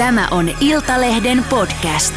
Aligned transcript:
Tämä 0.00 0.28
on 0.30 0.50
Iltalehden 0.60 1.44
podcast. 1.50 2.14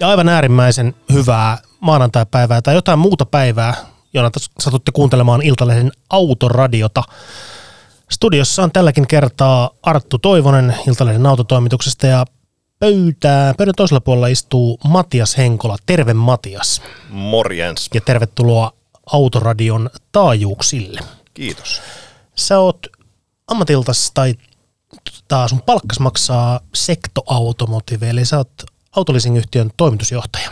ja 0.00 0.08
aivan 0.08 0.28
äärimmäisen 0.28 0.94
hyvää 1.12 1.58
maanantai-päivää 1.80 2.62
tai 2.62 2.74
jotain 2.74 2.98
muuta 2.98 3.26
päivää, 3.26 3.74
jona 4.14 4.30
satutte 4.58 4.92
kuuntelemaan 4.92 5.42
Iltalehden 5.42 5.92
autoradiota. 6.10 7.02
Studiossa 8.10 8.62
on 8.62 8.72
tälläkin 8.72 9.06
kertaa 9.06 9.70
Arttu 9.82 10.18
Toivonen 10.18 10.76
Iltalehden 10.86 11.26
autotoimituksesta 11.26 12.06
ja 12.06 12.24
pöytää, 12.78 13.54
pöydän 13.54 13.74
toisella 13.76 14.00
puolella 14.00 14.26
istuu 14.26 14.78
Matias 14.84 15.36
Henkola. 15.36 15.76
Terve 15.86 16.14
Matias. 16.14 16.82
Morjens. 17.08 17.90
Ja 17.94 18.00
tervetuloa 18.00 18.72
Autoradion 19.12 19.90
taajuuksille. 20.12 21.00
Kiitos. 21.34 21.80
Sä 22.36 22.58
oot 22.58 22.86
ammatiltas 23.46 24.10
tai 24.14 24.34
taas 25.28 25.50
sun 25.50 25.62
palkkas 25.62 26.00
maksaa 26.00 26.60
Sekto 26.74 27.22
Automotive, 27.26 28.10
eli 28.10 28.24
sä 28.24 28.36
oot 28.36 28.52
autoleasing-yhtiön 28.96 29.70
toimitusjohtaja. 29.76 30.50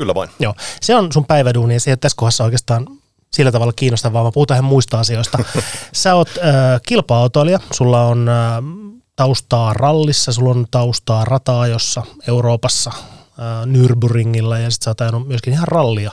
Kyllä 0.00 0.14
vain. 0.14 0.30
Joo, 0.38 0.54
se 0.80 0.96
on 0.96 1.12
sun 1.12 1.24
päiväduuni 1.24 1.74
ja 1.74 1.80
se 1.80 1.90
ei 1.90 1.92
ole 1.92 1.98
tässä 2.00 2.16
kohdassa 2.16 2.44
oikeastaan 2.44 2.86
sillä 3.32 3.52
tavalla 3.52 3.72
kiinnostavaa, 3.72 4.22
vaan 4.22 4.32
puhutaan 4.32 4.56
ihan 4.56 4.64
muista 4.64 5.00
asioista. 5.00 5.38
Sä 5.92 6.14
oot 6.14 6.28
äh, 6.28 6.80
kilpa-autoilija, 6.86 7.60
sulla 7.72 8.06
on 8.06 8.28
äh, 8.28 8.36
taustaa 9.16 9.72
rallissa, 9.72 10.32
sulla 10.32 10.50
on 10.50 10.66
taustaa 10.70 11.24
rata-ajossa 11.24 12.02
Euroopassa, 12.28 12.90
äh, 12.94 13.66
Nürburgringilla 13.66 14.58
ja 14.58 14.70
sitten 14.70 14.84
sä 14.84 14.90
oot 14.90 15.00
ajanut 15.00 15.28
myöskin 15.28 15.52
ihan 15.52 15.68
rallia 15.68 16.12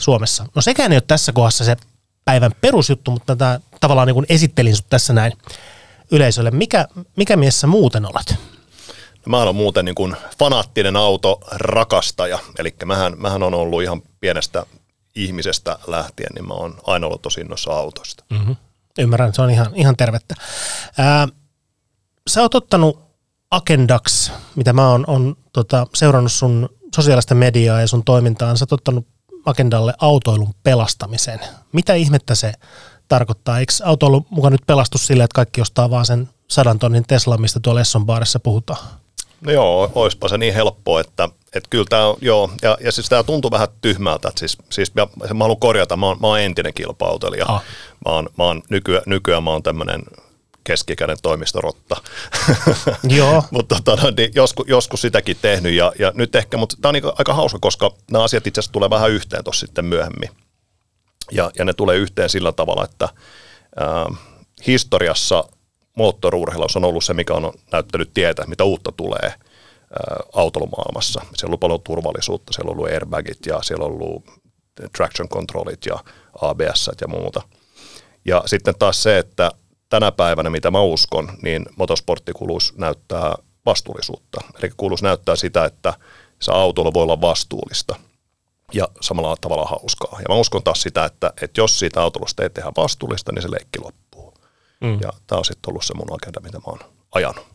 Suomessa. 0.00 0.46
No 0.54 0.62
sekään 0.62 0.92
ei 0.92 0.96
ole 0.96 1.04
tässä 1.08 1.32
kohdassa 1.32 1.64
se 1.64 1.76
päivän 2.24 2.52
perusjuttu, 2.60 3.10
mutta 3.10 3.36
tätä 3.36 3.60
tavallaan 3.80 4.06
niin 4.06 4.14
kuin 4.14 4.26
esittelin 4.28 4.76
sut 4.76 4.86
tässä 4.90 5.12
näin 5.12 5.32
yleisölle. 6.10 6.50
Mikä, 6.50 6.88
mikä 7.16 7.36
mies 7.36 7.60
sä 7.60 7.66
muuten 7.66 8.06
olet? 8.06 8.51
Mä 9.26 9.42
olen 9.42 9.56
muuten 9.56 9.84
niin 9.84 9.94
kuin 9.94 10.16
fanaattinen 10.38 10.96
autorakastaja, 10.96 12.38
eli 12.58 12.74
mähän, 12.84 13.14
mähän 13.16 13.42
on 13.42 13.54
ollut 13.54 13.82
ihan 13.82 14.02
pienestä 14.20 14.66
ihmisestä 15.14 15.78
lähtien, 15.86 16.30
niin 16.34 16.48
mä 16.48 16.54
oon 16.54 16.74
aina 16.86 17.06
ollut 17.06 17.22
tosi 17.22 17.40
innoissa 17.40 17.72
autosta. 17.72 18.24
Mm-hmm. 18.30 18.56
Ymmärrän, 18.98 19.34
se 19.34 19.42
on 19.42 19.50
ihan, 19.50 19.66
ihan 19.74 19.96
tervettä. 19.96 20.34
Ää, 20.98 21.28
sä 22.30 22.42
oot 22.42 22.54
ottanut 22.54 23.00
agendaksi, 23.50 24.32
mitä 24.56 24.72
mä 24.72 24.88
oon, 24.88 25.04
on, 25.06 25.36
tota, 25.52 25.86
seurannut 25.94 26.32
sun 26.32 26.68
sosiaalista 26.94 27.34
mediaa 27.34 27.80
ja 27.80 27.86
sun 27.86 28.04
toimintaa, 28.04 28.56
sä 28.56 28.62
oot 28.62 28.72
ottanut 28.72 29.06
agendalle 29.46 29.94
autoilun 29.98 30.54
pelastamisen. 30.62 31.40
Mitä 31.72 31.94
ihmettä 31.94 32.34
se 32.34 32.52
tarkoittaa? 33.08 33.58
Eikö 33.58 33.72
autoilu 33.84 34.26
mukaan 34.30 34.52
nyt 34.52 34.66
pelastu 34.66 34.98
silleen, 34.98 35.24
että 35.24 35.34
kaikki 35.34 35.60
ostaa 35.60 35.90
vaan 35.90 36.06
sen 36.06 36.28
sadan 36.48 36.78
tonnin 36.78 37.04
Tesla, 37.06 37.36
mistä 37.36 37.60
tuolla 37.60 37.80
Esson 37.80 38.06
baarissa 38.06 38.40
puhutaan? 38.40 39.01
No 39.46 39.52
joo, 39.52 39.92
oispa 39.94 40.28
se 40.28 40.38
niin 40.38 40.54
helppoa, 40.54 41.00
että, 41.00 41.28
että 41.54 41.70
kyllä 41.70 41.84
tämä 41.88 42.06
on, 42.06 42.16
joo, 42.20 42.50
ja, 42.62 42.78
ja 42.80 42.92
siis 42.92 43.08
tämä 43.08 43.22
tuntuu 43.22 43.50
vähän 43.50 43.68
tyhmältä, 43.80 44.28
että 44.28 44.38
siis, 44.38 44.58
siis 44.70 44.94
mä, 44.94 45.06
mä 45.34 45.44
haluan 45.44 45.60
korjata, 45.60 45.96
mä 45.96 46.06
oon, 46.06 46.16
mä 46.20 46.26
oon 46.26 46.40
entinen 46.40 46.74
kilpautelija, 46.74 47.46
ah. 47.48 47.62
mä 48.06 48.12
oon, 48.12 48.28
mä 48.38 48.44
oon 48.44 48.62
nykyään, 48.68 49.02
nykyään 49.06 49.42
mä 49.42 49.50
oon 49.50 49.62
tämmöinen 49.62 50.02
keskikäden 50.64 51.16
toimistorotta. 51.22 51.96
Joo. 53.16 53.44
mutta 53.50 53.76
tota, 53.84 54.02
no, 54.02 54.12
niin 54.16 54.32
joskus, 54.34 54.68
joskus 54.68 55.00
sitäkin 55.00 55.36
tehnyt 55.42 55.72
ja, 55.72 55.92
ja 55.98 56.12
nyt 56.14 56.34
ehkä, 56.34 56.56
mutta 56.56 56.76
tämä 56.80 56.90
on 56.90 56.94
niin 56.94 57.12
aika 57.18 57.34
hauska, 57.34 57.58
koska 57.60 57.90
nämä 58.10 58.24
asiat 58.24 58.46
itse 58.46 58.60
asiassa 58.60 58.72
tulee 58.72 58.90
vähän 58.90 59.10
yhteen 59.10 59.44
tuossa 59.44 59.66
sitten 59.66 59.84
myöhemmin. 59.84 60.30
Ja, 61.30 61.50
ja 61.58 61.64
ne 61.64 61.72
tulee 61.72 61.96
yhteen 61.96 62.28
sillä 62.28 62.52
tavalla, 62.52 62.84
että 62.84 63.08
ää, 63.76 64.06
historiassa 64.66 65.44
moottorurheilussa 65.96 66.78
on 66.78 66.84
ollut 66.84 67.04
se, 67.04 67.14
mikä 67.14 67.34
on 67.34 67.52
näyttänyt 67.72 68.10
tietä, 68.14 68.46
mitä 68.46 68.64
uutta 68.64 68.92
tulee 68.92 69.34
autolomaailmassa. 70.32 71.20
Siellä 71.20 71.34
on 71.42 71.48
ollut 71.48 71.60
paljon 71.60 71.82
turvallisuutta, 71.82 72.52
siellä 72.52 72.70
on 72.70 72.76
ollut 72.76 72.92
airbagit 72.92 73.46
ja 73.46 73.62
siellä 73.62 73.84
on 73.84 73.92
ollut 73.92 74.24
traction 74.96 75.28
controlit 75.28 75.86
ja 75.86 75.98
ABS 76.42 76.90
ja 77.00 77.08
muuta. 77.08 77.42
Ja 78.24 78.42
sitten 78.46 78.74
taas 78.78 79.02
se, 79.02 79.18
että 79.18 79.50
tänä 79.88 80.12
päivänä, 80.12 80.50
mitä 80.50 80.70
mä 80.70 80.80
uskon, 80.80 81.32
niin 81.42 81.66
motosporttikuluus 81.76 82.74
näyttää 82.76 83.34
vastuullisuutta. 83.66 84.40
Eli 84.58 84.70
kuluus 84.76 85.02
näyttää 85.02 85.36
sitä, 85.36 85.64
että 85.64 85.94
se 86.40 86.52
autolla 86.52 86.94
voi 86.94 87.02
olla 87.02 87.20
vastuullista 87.20 87.96
ja 88.72 88.88
samalla 89.00 89.36
tavalla 89.40 89.64
hauskaa. 89.64 90.18
Ja 90.18 90.24
mä 90.28 90.34
uskon 90.34 90.62
taas 90.62 90.82
sitä, 90.82 91.04
että, 91.04 91.32
että 91.42 91.60
jos 91.60 91.78
siitä 91.78 92.02
autolusta 92.02 92.42
ei 92.42 92.50
tehdä 92.50 92.72
vastuullista, 92.76 93.32
niin 93.32 93.42
se 93.42 93.50
leikki 93.50 93.78
loppuu. 93.78 94.01
Mm. 94.82 94.98
Ja 95.00 95.12
tämä 95.26 95.38
on 95.38 95.44
sitten 95.44 95.70
ollut 95.70 95.84
se 95.84 95.94
mun 95.94 96.14
agenda, 96.14 96.40
mitä 96.40 96.58
mä 96.58 96.64
oon 96.66 96.78
ajanut. 97.12 97.46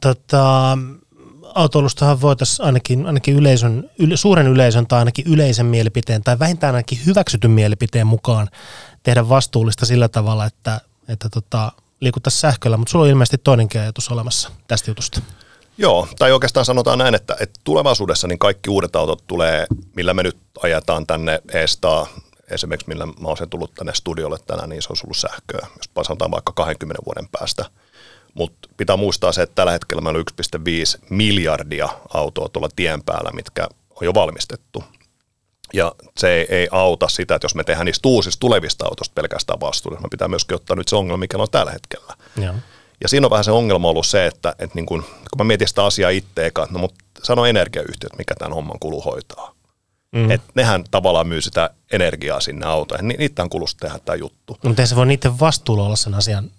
Tota, 0.00 0.78
autoilustahan 1.54 2.20
voitaisiin 2.20 2.66
ainakin, 2.66 3.06
ainakin 3.06 3.36
yleisön, 3.36 3.90
yle, 3.98 4.16
suuren 4.16 4.46
yleisön 4.46 4.86
tai 4.86 4.98
ainakin 4.98 5.26
yleisen 5.26 5.66
mielipiteen 5.66 6.22
tai 6.22 6.38
vähintään 6.38 6.74
ainakin 6.74 6.98
hyväksytyn 7.06 7.50
mielipiteen 7.50 8.06
mukaan 8.06 8.48
tehdä 9.02 9.28
vastuullista 9.28 9.86
sillä 9.86 10.08
tavalla, 10.08 10.46
että, 10.46 10.80
että 11.08 11.28
tota, 11.28 11.72
liikuttaisiin 12.00 12.40
sähköllä, 12.40 12.76
mutta 12.76 12.92
sulla 12.92 13.04
on 13.04 13.10
ilmeisesti 13.10 13.38
toinenkin 13.38 13.80
ajatus 13.80 14.08
olemassa 14.08 14.50
tästä 14.68 14.90
jutusta. 14.90 15.20
Joo, 15.78 16.08
tai 16.18 16.32
oikeastaan 16.32 16.66
sanotaan 16.66 16.98
näin, 16.98 17.14
että, 17.14 17.36
että 17.40 17.60
tulevaisuudessa 17.64 18.28
niin 18.28 18.38
kaikki 18.38 18.70
uudet 18.70 18.96
autot 18.96 19.26
tulee, 19.26 19.66
millä 19.96 20.14
me 20.14 20.22
nyt 20.22 20.36
ajetaan 20.62 21.06
tänne 21.06 21.40
Estaa, 21.52 22.06
esimerkiksi 22.50 22.88
millä 22.88 23.06
mä 23.06 23.28
oon 23.28 23.36
sen 23.36 23.50
tullut 23.50 23.74
tänne 23.74 23.94
studiolle 23.94 24.38
tänään, 24.46 24.68
niin 24.68 24.82
se 24.82 24.88
on 24.90 24.96
ollut 25.04 25.16
sähköä, 25.16 25.66
jos 25.76 26.06
sanotaan 26.06 26.30
vaikka 26.30 26.52
20 26.52 27.02
vuoden 27.06 27.28
päästä. 27.32 27.64
Mutta 28.34 28.68
pitää 28.76 28.96
muistaa 28.96 29.32
se, 29.32 29.42
että 29.42 29.54
tällä 29.54 29.72
hetkellä 29.72 30.00
meillä 30.00 30.18
on 30.18 30.24
1,5 31.00 31.06
miljardia 31.10 31.88
autoa 32.14 32.48
tuolla 32.48 32.68
tien 32.76 33.02
päällä, 33.02 33.30
mitkä 33.30 33.68
on 33.90 34.04
jo 34.04 34.14
valmistettu. 34.14 34.84
Ja 35.72 35.94
se 36.18 36.34
ei, 36.34 36.46
ei 36.48 36.68
auta 36.70 37.08
sitä, 37.08 37.34
että 37.34 37.44
jos 37.44 37.54
me 37.54 37.64
tehdään 37.64 37.86
niistä 37.86 38.08
uusista 38.08 38.40
tulevista 38.40 38.84
autoista 38.84 39.12
pelkästään 39.14 39.60
vastuullista, 39.60 40.06
me 40.06 40.10
pitää 40.10 40.28
myöskin 40.28 40.54
ottaa 40.54 40.76
nyt 40.76 40.88
se 40.88 40.96
ongelma, 40.96 41.16
mikä 41.16 41.38
on 41.38 41.50
tällä 41.50 41.72
hetkellä. 41.72 42.14
Ja, 42.36 42.54
Ja 43.00 43.08
siinä 43.08 43.26
on 43.26 43.30
vähän 43.30 43.44
se 43.44 43.50
ongelma 43.50 43.88
ollut 43.88 44.06
se, 44.06 44.26
että, 44.26 44.54
että 44.58 44.74
niin 44.74 44.86
kun, 44.86 45.02
kun 45.02 45.38
mä 45.38 45.44
mietin 45.44 45.68
sitä 45.68 45.84
asiaa 45.84 46.10
itse 46.10 46.50
no 46.70 46.78
mutta 46.78 47.04
sano 47.22 47.46
energiayhtiöt, 47.46 48.18
mikä 48.18 48.34
tämän 48.34 48.52
homman 48.52 48.78
kulu 48.78 49.00
hoitaa. 49.00 49.55
Mm. 50.16 50.30
Että 50.30 50.52
nehän 50.54 50.84
tavallaan 50.90 51.26
myy 51.26 51.40
sitä 51.40 51.70
energiaa 51.92 52.40
sinne 52.40 52.66
autoihin. 52.66 53.08
Ni, 53.08 53.14
niitä 53.18 53.42
on 53.42 53.50
kulusta 53.50 53.86
tehdä 53.86 53.98
tämä 54.04 54.16
juttu. 54.16 54.58
No, 54.62 54.68
mutta 54.68 54.82
ei 54.82 54.86
se 54.86 54.96
voi 54.96 55.06
niiden 55.06 55.40
vastuulla 55.40 55.86
olla 55.86 55.96
sen 55.96 56.14
asian 56.14 56.50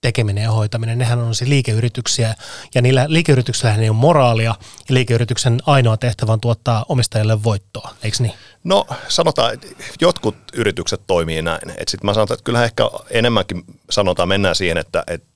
tekeminen 0.00 0.44
ja 0.44 0.50
hoitaminen. 0.50 0.98
Nehän 0.98 1.18
on 1.18 1.34
se 1.34 1.48
liikeyrityksiä 1.48 2.34
ja 2.74 2.82
niillä 2.82 3.04
liikeyrityksillä 3.08 3.74
ei 3.74 3.88
ole 3.88 3.96
moraalia 3.96 4.54
ja 4.88 4.94
liikeyrityksen 4.94 5.60
ainoa 5.66 5.96
tehtävä 5.96 6.32
on 6.32 6.40
tuottaa 6.40 6.84
omistajalle 6.88 7.42
voittoa, 7.42 7.94
eikö 8.02 8.16
niin? 8.20 8.34
No 8.64 8.86
sanotaan, 9.08 9.54
että 9.54 9.66
jotkut 10.00 10.36
yritykset 10.52 11.00
toimii 11.06 11.42
näin. 11.42 11.72
Sitten 11.88 12.06
mä 12.06 12.14
sanon, 12.14 12.28
että 12.32 12.44
kyllähän 12.44 12.64
ehkä 12.64 12.90
enemmänkin 13.10 13.64
sanotaan, 13.90 14.28
mennään 14.28 14.56
siihen, 14.56 14.78
että, 14.78 15.04
että 15.06 15.28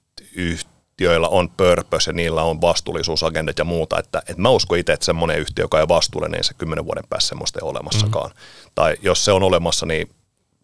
yhtiöillä 0.97 1.29
on 1.29 1.49
purpose 1.51 2.11
ja 2.11 2.15
niillä 2.15 2.43
on 2.43 2.61
vastuullisuusagendat 2.61 3.59
ja 3.59 3.65
muuta. 3.65 3.99
Että, 3.99 4.19
että 4.19 4.43
mä 4.43 4.49
uskon 4.49 4.79
itse, 4.79 4.93
että 4.93 5.07
semmoinen 5.07 5.39
yhtiö, 5.39 5.65
joka 5.65 5.81
ei 5.81 5.89
vastuullinen, 5.89 6.39
niin 6.39 6.45
se 6.45 6.55
kymmenen 6.55 6.85
vuoden 6.85 7.05
päässä 7.09 7.29
semmoista 7.29 7.59
ei 7.59 7.63
ole 7.63 7.71
olemassakaan. 7.71 8.31
Mm. 8.31 8.71
Tai 8.75 8.97
jos 9.03 9.25
se 9.25 9.33
on 9.33 9.43
olemassa, 9.43 9.87
niin 9.87 10.11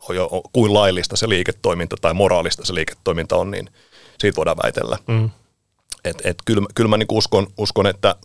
jo, 0.08 0.30
kuin 0.52 0.74
laillista 0.74 1.16
se 1.16 1.28
liiketoiminta 1.28 1.96
tai 2.00 2.14
moraalista 2.14 2.64
se 2.64 2.74
liiketoiminta 2.74 3.36
on, 3.36 3.50
niin 3.50 3.70
siitä 4.20 4.36
voidaan 4.36 4.56
väitellä. 4.62 4.98
Mm. 5.06 5.30
Et, 6.04 6.16
et 6.24 6.36
kyllä, 6.44 6.66
kyllä 6.74 6.88
mä 6.88 6.96
niinku 6.96 7.18
uskon, 7.18 7.46
uskon, 7.58 7.86
että 7.86 8.16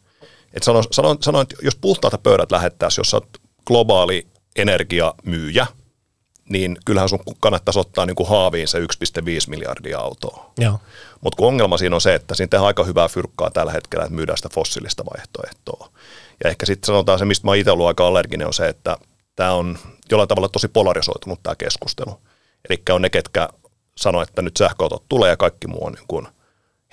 et 0.53 0.63
sano, 0.63 0.83
sano, 0.91 1.17
sano, 1.21 1.41
että 1.41 1.55
jos 1.61 1.75
puhtaalta 1.75 2.17
pöydät 2.17 2.51
lähettäisiin, 2.51 2.99
jos 2.99 3.13
olet 3.13 3.41
globaali 3.65 4.27
energiamyyjä, 4.55 5.67
niin 6.49 6.77
kyllähän 6.85 7.09
sun 7.09 7.19
kannattaisi 7.39 7.79
ottaa 7.79 8.05
niin 8.05 8.15
kuin 8.15 8.29
haaviin 8.29 8.67
se 8.67 8.79
1,5 8.79 8.85
miljardia 9.47 9.99
autoa. 9.99 10.51
Mutta 11.21 11.37
kun 11.37 11.47
ongelma 11.47 11.77
siinä 11.77 11.95
on 11.95 12.01
se, 12.01 12.15
että 12.15 12.35
siinä 12.35 12.47
tehdään 12.47 12.67
aika 12.67 12.83
hyvää 12.83 13.07
fyrkkaa 13.07 13.51
tällä 13.51 13.71
hetkellä, 13.71 14.05
että 14.05 14.15
myydään 14.15 14.37
sitä 14.37 14.49
fossiilista 14.53 15.03
vaihtoehtoa. 15.05 15.89
Ja 16.43 16.49
ehkä 16.49 16.65
sitten 16.65 16.87
sanotaan 16.87 17.19
se, 17.19 17.25
mistä 17.25 17.47
mä 17.47 17.55
itse 17.55 17.71
ollut 17.71 17.87
aika 17.87 18.07
allerginen, 18.07 18.47
on 18.47 18.53
se, 18.53 18.67
että 18.67 18.97
tämä 19.35 19.51
on 19.51 19.77
jollain 20.11 20.27
tavalla 20.27 20.49
tosi 20.49 20.67
polarisoitunut 20.67 21.43
tämä 21.43 21.55
keskustelu. 21.55 22.19
Eli 22.69 22.81
on 22.89 23.01
ne, 23.01 23.09
ketkä 23.09 23.49
sanoo, 23.97 24.21
että 24.21 24.41
nyt 24.41 24.57
sähköautot 24.57 25.03
tulee 25.09 25.29
ja 25.29 25.37
kaikki 25.37 25.67
muu 25.67 25.85
on 25.85 25.93
niin 25.93 26.07
kuin 26.07 26.27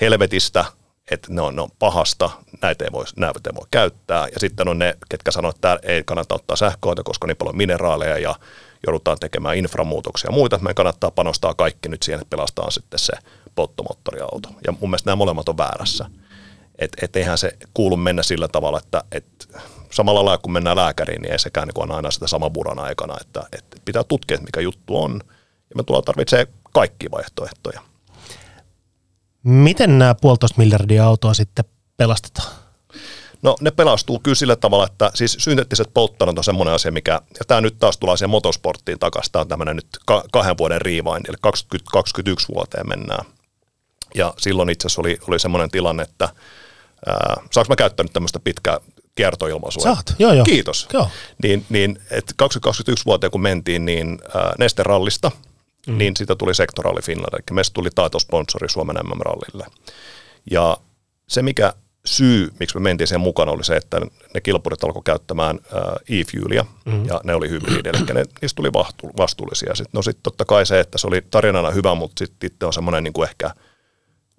helvetistä, 0.01 0.65
että 1.11 1.29
ne 1.31 1.41
on, 1.41 1.57
ne 1.57 1.63
on 1.63 1.71
pahasta, 1.79 2.31
näitä 2.63 2.85
ei, 2.85 2.93
voi, 2.93 3.05
näitä 3.17 3.41
ei 3.47 3.55
voi 3.55 3.67
käyttää. 3.71 4.29
Ja 4.29 4.41
sitten 4.41 4.69
on 4.69 4.79
ne, 4.79 4.97
ketkä 5.09 5.31
sanoo, 5.31 5.51
että 5.51 5.79
ei 5.83 6.03
kannata 6.05 6.35
ottaa 6.35 6.57
sähköautoa, 6.57 7.05
koska 7.05 7.25
on 7.25 7.29
niin 7.29 7.37
paljon 7.37 7.57
mineraaleja 7.57 8.19
ja 8.19 8.35
joudutaan 8.87 9.19
tekemään 9.21 9.57
inframuutoksia 9.57 10.29
ja 10.29 10.35
muita, 10.35 10.59
meidän 10.59 10.75
kannattaa 10.75 11.11
panostaa 11.11 11.55
kaikki 11.55 11.89
nyt 11.89 12.03
siihen, 12.03 12.21
että 12.21 12.31
pelastaa 12.37 12.71
sitten 12.71 12.99
se 12.99 13.13
polttomoottoriauto. 13.55 14.49
Ja 14.67 14.73
mun 14.73 14.91
mielestä 14.91 15.11
nämä 15.11 15.17
molemmat 15.17 15.49
on 15.49 15.59
väärässä. 15.59 16.11
Että 16.79 16.99
et 17.07 17.17
eihän 17.17 17.39
se 17.39 17.57
kuulu 17.75 17.97
mennä 17.97 18.23
sillä 18.23 18.49
tavalla, 18.49 18.79
että 18.79 19.05
et 19.13 19.49
samalla 19.91 20.25
lailla 20.25 20.39
kun 20.39 20.53
mennään 20.53 20.77
lääkäriin, 20.77 21.23
niin 21.23 21.33
ei 21.33 21.39
sekään 21.39 21.69
niin 21.69 21.91
aina 21.91 22.11
sitä 22.11 22.27
saman 22.27 22.53
buran 22.53 22.79
aikana, 22.79 23.17
että, 23.21 23.43
että 23.53 23.77
pitää 23.85 24.05
tutkia, 24.05 24.39
mikä 24.39 24.61
juttu 24.61 25.03
on. 25.03 25.21
Ja 25.71 25.77
me 25.77 25.83
tullaan 25.83 26.05
tarvitsee 26.05 26.47
kaikki 26.73 27.11
vaihtoehtoja. 27.11 27.81
Miten 29.43 29.99
nämä 29.99 30.15
puolitoista 30.15 30.59
miljardia 30.59 31.07
autoa 31.07 31.35
sitten 31.35 31.65
pelastetaan? 31.97 32.64
No 33.45 33.57
ne 33.61 33.71
pelastuu 33.71 34.19
kyllä 34.19 34.35
sillä 34.35 34.57
tavalla, 34.57 34.87
että 34.87 35.11
siis 35.15 35.37
synteettiset 35.41 35.91
polttoaineet 35.95 36.39
on 36.39 36.45
semmoinen 36.45 36.75
asia, 36.75 36.93
mikä, 36.93 37.13
ja 37.13 37.45
tämä 37.47 37.61
nyt 37.61 37.79
taas 37.79 37.99
tulee 37.99 38.17
siihen 38.17 38.31
motosporttiin 38.31 38.99
takaisin, 38.99 39.33
tämä 39.33 39.41
on 39.41 39.49
tämmöinen 39.49 39.77
nyt 39.77 39.87
kahden 40.33 40.59
vuoden 40.59 40.81
riivain, 40.81 41.23
eli 41.29 41.37
2021 41.41 42.49
vuoteen 42.55 42.89
mennään. 42.89 43.25
Ja 44.15 44.35
silloin 44.39 44.71
itse 44.71 44.87
asiassa 44.87 45.01
oli, 45.03 45.19
oli 45.29 45.39
semmoinen 45.39 45.71
tilanne, 45.71 46.03
että 46.03 46.29
ää, 47.07 47.37
saanko 47.51 47.69
mä 47.69 47.77
käyttää 47.77 48.05
nyt 48.05 48.13
tämmöistä 48.13 48.41
pitkää 48.41 48.81
kiertoilmaisua? 49.15 49.83
Saat, 49.83 50.15
joo 50.19 50.33
joo. 50.33 50.45
Kiitos. 50.45 50.89
Joo. 50.93 51.09
Niin, 51.43 51.67
niin 51.69 51.99
että 52.11 52.33
2021 52.37 53.05
vuoteen 53.05 53.31
kun 53.31 53.43
mentiin, 53.43 53.85
niin 53.85 54.19
ää, 54.35 54.53
Nesterallista, 54.59 55.31
mm. 55.87 55.99
niin 55.99 56.17
siitä 56.17 56.37
tuli 56.37 56.55
sektoraali 56.55 57.03
Finland, 57.03 57.35
eli 57.35 57.43
meistä 57.51 57.75
tuli 57.75 57.89
taitosponsori 57.95 58.69
Suomen 58.69 58.97
MM-rallille. 58.97 59.67
Ja 60.51 60.77
se, 61.29 61.43
mikä 61.43 61.73
syy, 62.07 62.53
miksi 62.61 62.77
me 62.77 62.83
mentiin 62.83 63.09
sen 63.09 63.21
mukana, 63.21 63.53
oli 63.53 63.65
se, 63.65 63.77
että 63.77 64.01
ne 64.35 64.41
kilpurit 64.41 64.85
alkoi 64.85 65.03
käyttämään 65.05 65.59
e-fuelia, 66.09 66.65
mm. 66.85 67.07
ja 67.07 67.21
ne 67.25 67.35
oli 67.35 67.49
hybridi, 67.49 67.89
eli 67.89 67.99
ne, 68.15 68.25
niistä 68.41 68.57
tuli 68.57 68.73
vastuullisia. 69.19 69.75
Sitten, 69.75 69.91
no 69.93 70.03
sitten 70.03 70.23
totta 70.23 70.45
kai 70.45 70.67
se, 70.67 70.81
että 70.81 70.99
se 70.99 71.07
oli 71.07 71.23
tarinana 71.31 71.71
hyvä, 71.71 71.95
mutta 71.95 72.25
sitten 72.25 72.47
itse 72.47 72.67
on 72.67 72.73
semmoinen 72.73 73.05
niin 73.05 73.25
ehkä 73.25 73.51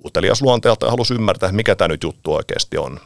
utelias 0.05 0.41
luonteelta 0.41 0.85
ja 0.85 0.89
halusi 0.89 1.13
ymmärtää, 1.13 1.51
mikä 1.51 1.75
tämä 1.75 1.87
nyt 1.87 2.03
juttu 2.03 2.33
oikeasti 2.33 2.77
on. 2.77 2.99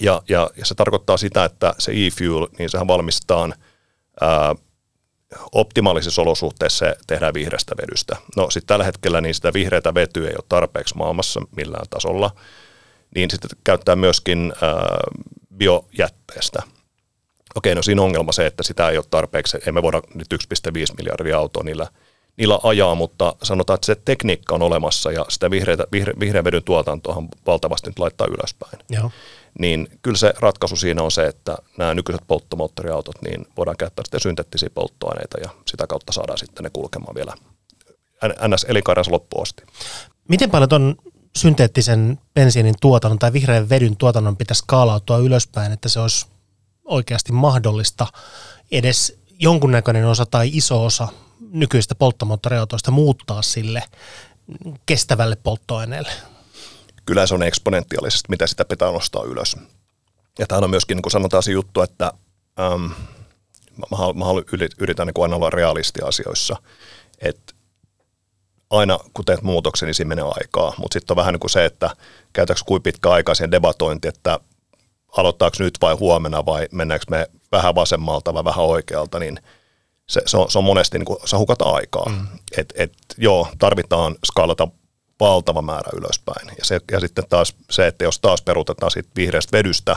Ja, 0.00 0.22
ja, 0.28 0.50
ja 0.56 0.66
se 0.66 0.74
tarkoittaa 0.74 1.16
sitä, 1.16 1.44
että 1.44 1.74
se 1.78 1.92
e-fuel, 1.92 2.46
niin 2.58 2.70
sehän 2.70 2.88
valmistetaan 2.88 3.54
ää, 4.20 4.54
optimaalisissa 5.52 6.22
olosuhteissa 6.22 6.86
tehdään 7.06 7.34
vihreästä 7.34 7.74
vedystä. 7.76 8.16
No 8.36 8.50
sitten 8.50 8.66
tällä 8.66 8.84
hetkellä 8.84 9.20
niin 9.20 9.34
sitä 9.34 9.52
vihreätä 9.52 9.94
vetyä 9.94 10.28
ei 10.28 10.34
ole 10.34 10.44
tarpeeksi 10.48 10.96
maailmassa 10.96 11.40
millään 11.56 11.86
tasolla, 11.90 12.30
niin 13.14 13.30
sitten 13.30 13.50
käyttää 13.64 13.96
myöskin 13.96 14.52
biojätteestä. 15.56 16.62
Okei, 17.54 17.74
no 17.74 17.82
siinä 17.82 18.02
on 18.02 18.06
ongelma 18.06 18.32
se, 18.32 18.46
että 18.46 18.62
sitä 18.62 18.88
ei 18.88 18.96
ole 18.96 19.04
tarpeeksi, 19.10 19.58
emme 19.66 19.82
voida 19.82 20.02
nyt 20.14 20.26
1,5 20.34 20.94
miljardia 20.96 21.38
autoa 21.38 21.62
niillä, 21.62 21.86
niillä 22.36 22.58
ajaa, 22.62 22.94
mutta 22.94 23.34
sanotaan, 23.42 23.74
että 23.74 23.86
se 23.86 23.96
tekniikka 24.04 24.54
on 24.54 24.62
olemassa 24.62 25.12
ja 25.12 25.26
sitä 25.28 25.50
vihreätä, 25.50 25.86
vihre, 25.92 26.12
vihreän 26.20 26.44
vedyn 26.44 26.64
tuotantohan 26.64 27.28
valtavasti 27.46 27.90
nyt 27.90 27.98
laittaa 27.98 28.26
ylöspäin. 28.26 28.78
Joo 28.90 29.10
niin 29.58 29.88
kyllä 30.02 30.16
se 30.16 30.34
ratkaisu 30.38 30.76
siinä 30.76 31.02
on 31.02 31.10
se, 31.10 31.26
että 31.26 31.56
nämä 31.78 31.94
nykyiset 31.94 32.22
polttomoottoriautot, 32.26 33.22
niin 33.22 33.46
voidaan 33.56 33.76
käyttää 33.76 34.04
sitten 34.04 34.20
synteettisiä 34.20 34.70
polttoaineita 34.74 35.40
ja 35.40 35.48
sitä 35.66 35.86
kautta 35.86 36.12
saadaan 36.12 36.38
sitten 36.38 36.64
ne 36.64 36.70
kulkemaan 36.72 37.14
vielä 37.14 37.34
ns. 38.48 38.64
elinkaarensa 38.68 39.10
loppuun 39.10 39.42
asti. 39.42 39.62
Miten 40.28 40.50
paljon 40.50 40.68
tuon 40.68 40.96
synteettisen 41.36 42.18
bensiinin 42.34 42.74
tuotannon 42.80 43.18
tai 43.18 43.32
vihreän 43.32 43.68
vedyn 43.68 43.96
tuotannon 43.96 44.36
pitäisi 44.36 44.58
skaalautua 44.58 45.18
ylöspäin, 45.18 45.72
että 45.72 45.88
se 45.88 46.00
olisi 46.00 46.26
oikeasti 46.84 47.32
mahdollista 47.32 48.06
edes 48.70 49.18
jonkunnäköinen 49.38 50.06
osa 50.06 50.26
tai 50.26 50.50
iso 50.52 50.84
osa 50.84 51.08
nykyistä 51.52 51.94
polttomoottoriautoista 51.94 52.90
muuttaa 52.90 53.42
sille 53.42 53.82
kestävälle 54.86 55.36
polttoaineelle? 55.36 56.12
kyllä 57.06 57.26
se 57.26 57.34
on 57.34 57.42
eksponentiaalisesti, 57.42 58.26
mitä 58.28 58.46
sitä 58.46 58.64
pitää 58.64 58.90
nostaa 58.90 59.24
ylös. 59.24 59.56
Ja 60.38 60.46
tämä 60.46 60.60
on 60.60 60.70
myöskin, 60.70 60.96
niin 60.96 61.02
kuin 61.02 61.10
sanotaan 61.10 61.42
se 61.42 61.52
juttu, 61.52 61.80
että 61.80 62.12
ähm, 62.60 62.84
mä, 63.76 63.96
mä 64.14 64.24
yritän 64.78 65.06
niin 65.06 65.22
aina 65.22 65.36
olla 65.36 65.50
realisti 65.50 66.00
asioissa, 66.02 66.56
että 67.18 67.51
aina 68.72 68.98
kun 69.14 69.24
teet 69.24 69.42
muutoksen, 69.42 69.86
niin 69.86 69.94
siinä 69.94 70.08
menee 70.08 70.24
aikaa, 70.40 70.74
mutta 70.78 70.92
sitten 70.92 71.14
on 71.14 71.16
vähän 71.16 71.32
niin 71.32 71.40
kuin 71.40 71.50
se, 71.50 71.64
että 71.64 71.90
käytätkö 72.32 72.62
kuin 72.66 72.82
pitkä 72.82 73.10
aikaa 73.10 73.34
siihen 73.34 73.50
debatointi, 73.50 74.08
että 74.08 74.40
aloittaako 75.16 75.56
nyt 75.58 75.78
vai 75.82 75.94
huomenna 75.94 76.46
vai 76.46 76.68
mennäänkö 76.72 77.06
me 77.10 77.26
vähän 77.52 77.74
vasemmalta 77.74 78.34
vai 78.34 78.44
vähän 78.44 78.64
oikealta, 78.64 79.18
niin 79.18 79.38
se, 80.06 80.22
se, 80.26 80.36
on, 80.36 80.50
se 80.50 80.58
on 80.58 80.64
monesti 80.64 80.98
niin 80.98 81.06
kuin, 81.06 81.18
sä 81.24 81.38
hukata 81.38 81.64
aikaa. 81.64 82.08
Mm. 82.08 82.26
Et, 82.56 82.72
et, 82.76 82.92
joo, 83.18 83.48
tarvitaan 83.58 84.16
skaalata 84.24 84.68
valtava 85.20 85.62
määrä 85.62 85.90
ylöspäin. 85.96 86.48
Ja, 86.58 86.64
se, 86.64 86.80
ja 86.92 87.00
sitten 87.00 87.24
taas 87.28 87.54
se, 87.70 87.86
että 87.86 88.04
jos 88.04 88.18
taas 88.18 88.42
peruutetaan 88.42 88.90
siitä 88.90 89.10
vihreästä 89.16 89.56
vedystä, 89.58 89.96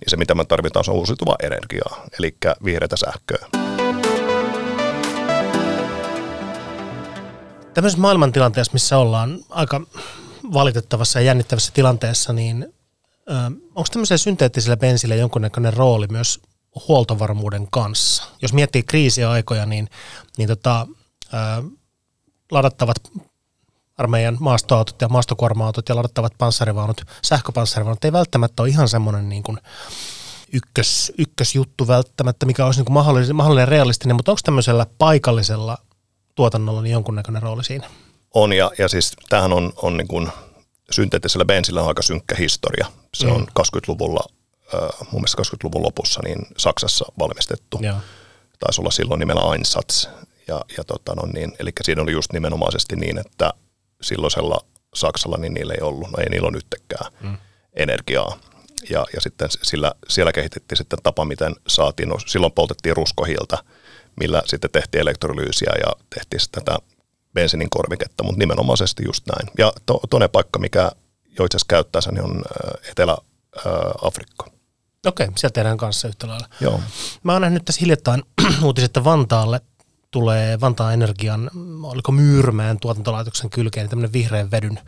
niin 0.00 0.10
se 0.10 0.16
mitä 0.16 0.34
me 0.34 0.44
tarvitaan 0.44 0.84
on 0.88 0.94
uusiutuvaa 0.94 1.36
energiaa, 1.42 2.04
eli 2.18 2.36
vihreätä 2.64 2.96
sähköä. 2.96 3.71
Tämmöisessä 7.74 8.00
maailmantilanteessa, 8.00 8.72
missä 8.72 8.98
ollaan 8.98 9.38
aika 9.50 9.80
valitettavassa 10.52 11.20
ja 11.20 11.26
jännittävässä 11.26 11.72
tilanteessa, 11.72 12.32
niin 12.32 12.74
onko 13.74 13.88
tämmöisellä 13.92 14.18
synteettisellä 14.18 14.76
bensillä 14.76 15.14
jonkunnäköinen 15.14 15.72
rooli 15.72 16.06
myös 16.06 16.40
huoltovarmuuden 16.88 17.68
kanssa? 17.70 18.24
Jos 18.42 18.52
miettii 18.52 18.82
kriisiaikoja, 18.82 19.66
niin, 19.66 19.88
niin 20.38 20.48
tota, 20.48 20.86
ladattavat 22.50 22.96
armeijan 23.98 24.36
maastoautot 24.40 25.00
ja 25.00 25.08
maastokuorma-autot 25.08 25.88
ja 25.88 25.96
ladattavat 25.96 26.32
panssarivaunut, 26.38 27.02
sähköpanssarivaunut 27.22 28.04
ei 28.04 28.12
välttämättä 28.12 28.62
ole 28.62 28.70
ihan 28.70 28.88
semmoinen 28.88 29.28
niin 29.28 29.42
kuin 29.42 29.58
ykkös, 30.52 31.12
ykkösjuttu 31.18 31.86
välttämättä, 31.86 32.46
mikä 32.46 32.66
olisi 32.66 32.80
niin 32.80 32.84
kuin 32.84 32.94
mahdollinen, 32.94 33.36
mahdollinen 33.36 33.68
realistinen, 33.68 34.16
mutta 34.16 34.32
onko 34.32 34.40
tämmöisellä 34.44 34.86
paikallisella 34.98 35.78
tuotannolla 36.34 36.82
niin 36.82 36.92
jonkunnäköinen 36.92 37.42
rooli 37.42 37.64
siinä? 37.64 37.90
On 38.34 38.52
ja, 38.52 38.70
ja 38.78 38.88
siis 38.88 39.12
tämähän 39.28 39.52
on, 39.52 39.72
on 39.76 39.96
niin 39.96 40.08
kuin 40.08 40.28
synteettisellä 40.90 41.44
bensillä 41.44 41.82
on 41.82 41.88
aika 41.88 42.02
synkkä 42.02 42.34
historia. 42.34 42.86
Se 43.14 43.26
mm. 43.26 43.32
on 43.32 43.46
20-luvulla, 43.60 44.24
äh, 44.74 44.80
mun 45.12 45.20
mielestä 45.20 45.42
20-luvun 45.42 45.82
lopussa 45.82 46.20
niin 46.24 46.38
Saksassa 46.58 47.04
valmistettu. 47.18 47.78
Joo. 47.80 47.96
Taisi 48.58 48.80
olla 48.80 48.90
silloin 48.90 49.18
nimellä 49.18 49.54
Einsatz. 49.54 50.06
Ja, 50.48 50.60
ja 50.76 50.84
tota, 50.84 51.14
no 51.14 51.22
niin, 51.34 51.52
eli 51.58 51.70
siinä 51.82 52.02
oli 52.02 52.12
just 52.12 52.32
nimenomaisesti 52.32 52.96
niin, 52.96 53.18
että 53.18 53.52
silloisella 54.02 54.60
Saksalla, 54.94 55.36
niin 55.36 55.54
niillä 55.54 55.74
ei 55.74 55.82
ollut, 55.82 56.10
no 56.10 56.18
ei 56.18 56.30
niillä 56.30 56.46
ole 56.46 56.52
nyttekään 56.56 57.12
mm. 57.20 57.36
energiaa. 57.76 58.38
Ja, 58.90 59.06
ja 59.14 59.20
sitten 59.20 59.48
sillä, 59.62 59.92
siellä 60.08 60.32
kehitettiin 60.32 60.76
sitten 60.76 60.98
tapa, 61.02 61.24
miten 61.24 61.54
saatiin, 61.66 62.08
no 62.08 62.18
silloin 62.26 62.52
poltettiin 62.52 62.96
ruskohilta, 62.96 63.64
millä 64.20 64.42
sitten 64.46 64.70
tehtiin 64.70 65.00
elektrolyysiä 65.00 65.72
ja 65.86 65.92
tehtiin 66.14 66.40
tätä 66.52 66.78
bensinin 67.34 67.70
korviketta, 67.70 68.24
mutta 68.24 68.38
nimenomaisesti 68.38 69.02
just 69.06 69.26
näin. 69.26 69.48
Ja 69.58 69.72
to, 69.86 70.00
toinen 70.10 70.30
paikka, 70.30 70.58
mikä 70.58 70.92
jo 71.38 71.44
itse 71.44 71.56
asiassa 71.56 71.66
käyttää 71.68 72.00
sen, 72.00 72.14
niin 72.14 72.24
on 72.24 72.36
äh, 72.36 72.90
Etelä-Afrikka. 72.90 74.46
Okei, 75.06 75.28
sieltä 75.36 75.54
tehdään 75.54 75.76
kanssa 75.76 76.08
yhtä 76.08 76.28
lailla. 76.28 76.48
Joo. 76.60 76.80
Mä 77.22 77.32
oon 77.32 77.42
nähnyt 77.42 77.64
tässä 77.64 77.80
hiljattain 77.80 78.22
uutiset, 78.64 78.88
että 78.88 79.04
Vantaalle 79.04 79.60
tulee 80.10 80.60
Vantaan 80.60 80.94
Energian, 80.94 81.50
oliko 81.82 82.12
Myyrmään 82.12 82.78
tuotantolaitoksen 82.80 83.50
kylkeen, 83.50 83.84
niin 83.84 83.90
tämmöinen 83.90 84.12
vihreän 84.12 84.50
vedyn 84.50 84.78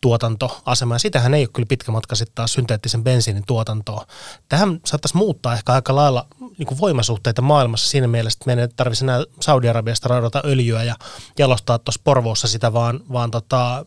tuotantoasema, 0.00 0.94
ja 0.94 0.98
sitähän 0.98 1.34
ei 1.34 1.42
ole 1.42 1.48
kyllä 1.52 1.66
pitkä 1.68 1.92
matka 1.92 2.14
sitten 2.14 2.34
taas 2.34 2.52
synteettisen 2.52 3.04
bensiinin 3.04 3.44
tuotantoa. 3.46 4.06
Tähän 4.48 4.80
saattaisi 4.84 5.16
muuttaa 5.16 5.54
ehkä 5.54 5.72
aika 5.72 5.94
lailla 5.94 6.26
niin 6.58 6.66
kuin 6.66 6.80
voimasuhteita 6.80 7.42
maailmassa 7.42 7.90
siinä 7.90 8.06
mielessä, 8.06 8.36
että 8.36 8.46
meidän 8.46 8.62
ei 8.62 8.68
tarvitsisi 8.76 9.04
enää 9.04 9.24
Saudi-Arabiasta 9.40 10.08
raudata 10.08 10.42
öljyä 10.44 10.82
ja 10.82 10.96
jalostaa 11.38 11.78
tuossa 11.78 12.00
Porvoossa 12.04 12.48
sitä, 12.48 12.72
vaan, 12.72 13.00
vaan 13.12 13.30
tota, 13.30 13.84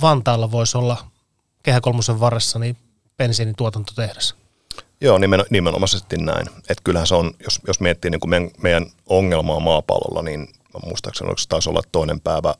Vantaalla 0.00 0.50
voisi 0.50 0.78
olla 0.78 1.06
Kehä 1.62 1.80
Kolmosen 1.80 2.20
varressa 2.20 2.58
niin 2.58 2.76
bensiinin 3.16 3.56
tuotantotehdas. 3.56 4.34
Joo, 5.00 5.18
nimen, 5.18 5.44
nimenomaisesti 5.50 6.16
näin. 6.16 6.46
Että 6.46 6.82
kyllähän 6.84 7.06
se 7.06 7.14
on, 7.14 7.30
jos, 7.44 7.60
jos 7.66 7.80
miettii 7.80 8.10
niin 8.10 8.20
kuin 8.20 8.30
meidän, 8.30 8.50
meidän 8.62 8.86
ongelmaa 9.06 9.60
maapallolla, 9.60 10.22
niin 10.22 10.48
muistaakseni 10.86 11.30
se 11.38 11.48
taisi 11.48 11.70
olla 11.70 11.82
toinen 11.92 12.20
päivä 12.20 12.54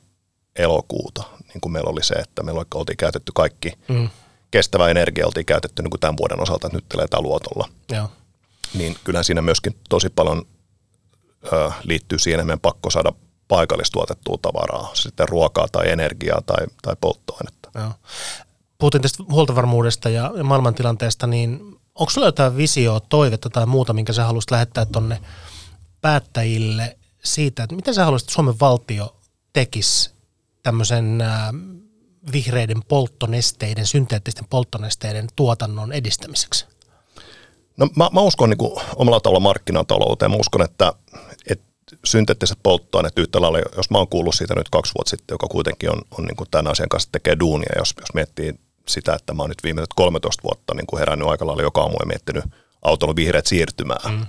elokuuta, 0.55 1.23
niin 1.53 1.61
kuin 1.61 1.71
meillä 1.71 1.89
oli 1.89 2.03
se, 2.03 2.13
että 2.13 2.43
meillä 2.43 2.65
oltiin 2.73 2.97
käytetty 2.97 3.31
kaikki 3.35 3.73
mm. 3.87 4.09
kestävä 4.51 4.89
energia, 4.89 5.25
oltiin 5.25 5.45
käytetty 5.45 5.83
niin 5.83 5.89
kuin 5.89 5.99
tämän 5.99 6.17
vuoden 6.17 6.41
osalta, 6.41 6.67
että 6.67 6.77
nyt 6.77 6.89
teletään 6.89 7.23
luotolla. 7.23 7.69
Joo. 7.91 8.11
Niin 8.73 8.95
kyllähän 9.03 9.25
siinä 9.25 9.41
myöskin 9.41 9.75
tosi 9.89 10.09
paljon 10.09 10.45
ö, 11.53 11.71
liittyy 11.83 12.19
siihen, 12.19 12.39
että 12.39 12.45
meidän 12.45 12.59
pakko 12.59 12.89
saada 12.89 13.13
paikallistuotettua 13.47 14.37
tavaraa, 14.41 14.91
sitten 14.93 15.29
ruokaa 15.29 15.67
tai 15.71 15.89
energiaa 15.89 16.41
tai, 16.41 16.65
tai 16.81 16.95
polttoainetta. 17.01 17.69
Joo. 17.75 17.91
Puhuttiin 18.77 19.01
tästä 19.01 19.23
huoltovarmuudesta 19.31 20.09
ja 20.09 20.31
maailmantilanteesta, 20.43 21.27
niin 21.27 21.59
onko 21.95 22.09
sulla 22.09 22.27
jotain 22.27 22.57
visioa, 22.57 22.99
toivetta 22.99 23.49
tai 23.49 23.65
muuta, 23.65 23.93
minkä 23.93 24.13
sä 24.13 24.25
haluaisit 24.25 24.51
lähettää 24.51 24.85
tuonne 24.85 25.21
päättäjille 26.01 26.97
siitä, 27.23 27.63
että 27.63 27.75
miten 27.75 27.93
sä 27.93 28.05
haluaisit, 28.05 28.25
että 28.25 28.33
Suomen 28.33 28.59
valtio 28.59 29.15
tekisi 29.53 30.11
tämmöisen 30.63 31.23
vihreiden 32.31 32.81
polttonesteiden, 32.87 33.85
synteettisten 33.85 34.47
polttonesteiden 34.49 35.27
tuotannon 35.35 35.91
edistämiseksi? 35.91 36.65
No 37.77 37.89
mä, 37.95 38.09
mä 38.13 38.21
uskon 38.21 38.49
niin 38.49 38.57
kuin 38.57 38.81
omalla 38.95 39.19
tavalla 39.19 39.39
markkinatalouteen. 39.39 40.31
Mä 40.31 40.37
uskon, 40.37 40.61
että, 40.61 40.93
että 41.49 41.65
synteettiset 42.05 42.59
polttoaineet 42.63 43.19
yhtä 43.19 43.41
lailla, 43.41 43.59
jos 43.77 43.89
mä 43.89 43.97
oon 43.97 44.07
kuullut 44.07 44.35
siitä 44.35 44.55
nyt 44.55 44.69
kaksi 44.69 44.93
vuotta 44.97 45.09
sitten, 45.09 45.33
joka 45.33 45.47
kuitenkin 45.47 45.91
on, 45.91 46.01
on 46.17 46.25
niin 46.25 46.35
kuin 46.35 46.47
tämän 46.51 46.71
asian 46.71 46.89
kanssa 46.89 47.09
tekee 47.11 47.39
duunia, 47.39 47.73
jos, 47.77 47.93
jos 47.99 48.13
miettii 48.13 48.53
sitä, 48.87 49.13
että 49.13 49.33
mä 49.33 49.43
oon 49.43 49.49
nyt 49.49 49.63
viimeiset 49.63 49.93
13 49.95 50.43
vuotta 50.43 50.73
niin 50.73 50.87
kuin 50.87 50.99
herännyt 50.99 51.27
aika 51.27 51.47
lailla 51.47 51.63
joka 51.63 51.81
aamu 51.81 51.97
ja 51.99 52.05
miettinyt 52.05 52.43
auton 52.81 53.15
vihreät 53.15 53.45
siirtymää, 53.45 54.09
mm. 54.09 54.25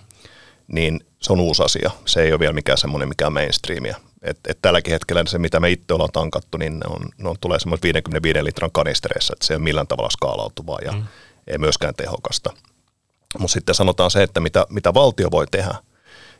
niin 0.66 1.00
se 1.22 1.32
on 1.32 1.40
uusi 1.40 1.62
asia. 1.62 1.90
Se 2.06 2.22
ei 2.22 2.32
ole 2.32 2.40
vielä 2.40 2.52
mikään 2.52 2.78
semmoinen 2.78 3.08
mikään 3.08 3.32
mainstreamia. 3.32 3.96
Et, 4.22 4.38
et 4.48 4.58
tälläkin 4.62 4.92
hetkellä 4.92 5.24
se, 5.26 5.38
mitä 5.38 5.60
me 5.60 5.70
itse 5.70 5.94
ollaan 5.94 6.12
tankattu, 6.12 6.58
niin 6.58 6.78
ne, 6.78 6.86
on, 6.88 7.02
ne 7.18 7.28
on, 7.28 7.36
tulee 7.40 7.60
semmoisen 7.60 7.82
55 7.82 8.44
litran 8.44 8.72
kanistereissa, 8.72 9.32
että 9.32 9.46
se 9.46 9.52
ei 9.52 9.56
ole 9.56 9.64
millään 9.64 9.86
tavalla 9.86 10.10
skaalautuvaa 10.10 10.78
ja 10.84 10.92
mm. 10.92 11.04
ei 11.46 11.58
myöskään 11.58 11.94
tehokasta. 11.94 12.52
Mutta 13.38 13.52
sitten 13.52 13.74
sanotaan 13.74 14.10
se, 14.10 14.22
että 14.22 14.40
mitä, 14.40 14.66
mitä 14.68 14.94
valtio 14.94 15.30
voi 15.30 15.46
tehdä. 15.50 15.74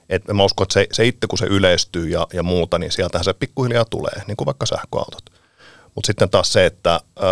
Et 0.08 0.28
mä 0.32 0.44
uskon, 0.44 0.64
että 0.64 0.74
se, 0.74 0.86
se 0.92 1.06
itse 1.06 1.26
kun 1.26 1.38
se 1.38 1.46
yleistyy 1.46 2.08
ja, 2.08 2.26
ja 2.32 2.42
muuta, 2.42 2.78
niin 2.78 2.92
sieltähän 2.92 3.24
se 3.24 3.32
pikkuhiljaa 3.32 3.84
tulee, 3.84 4.22
niin 4.26 4.36
kuin 4.36 4.46
vaikka 4.46 4.66
sähköautot. 4.66 5.22
Mutta 5.94 6.06
sitten 6.06 6.30
taas 6.30 6.52
se, 6.52 6.66
että 6.66 7.00
ö, 7.18 7.22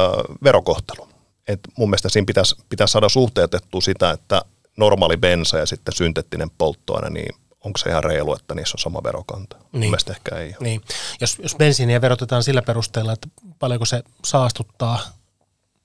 verokohtelu. 0.45 1.09
Et 1.49 1.61
mun 1.79 1.91
mielestä 1.91 2.09
siinä 2.09 2.27
pitäisi, 2.27 2.57
pitäisi 2.69 2.93
saada 2.93 3.09
suhteutettua 3.09 3.81
sitä, 3.81 4.11
että 4.11 4.43
normaali 4.77 5.17
bensa 5.17 5.59
ja 5.59 5.67
sitten 5.67 5.95
synteettinen 5.95 6.51
polttoaine, 6.59 7.11
niin 7.11 7.35
onko 7.65 7.79
se 7.79 7.91
ihan 7.91 8.05
reilu, 8.05 8.35
että 8.35 8.55
niissä 8.55 8.75
on 8.75 8.79
sama 8.79 9.03
verokanta? 9.03 9.57
Niin. 9.57 9.69
Mun 9.73 9.81
mielestä 9.81 10.13
ehkä 10.13 10.37
ei 10.37 10.49
ole. 10.49 10.57
Niin. 10.61 10.81
Jos, 11.21 11.39
jos 11.43 11.57
bensiiniä 11.57 12.01
verotetaan 12.01 12.43
sillä 12.43 12.63
perusteella, 12.63 13.13
että 13.13 13.29
paljonko 13.59 13.85
se 13.85 14.03
saastuttaa, 14.25 15.01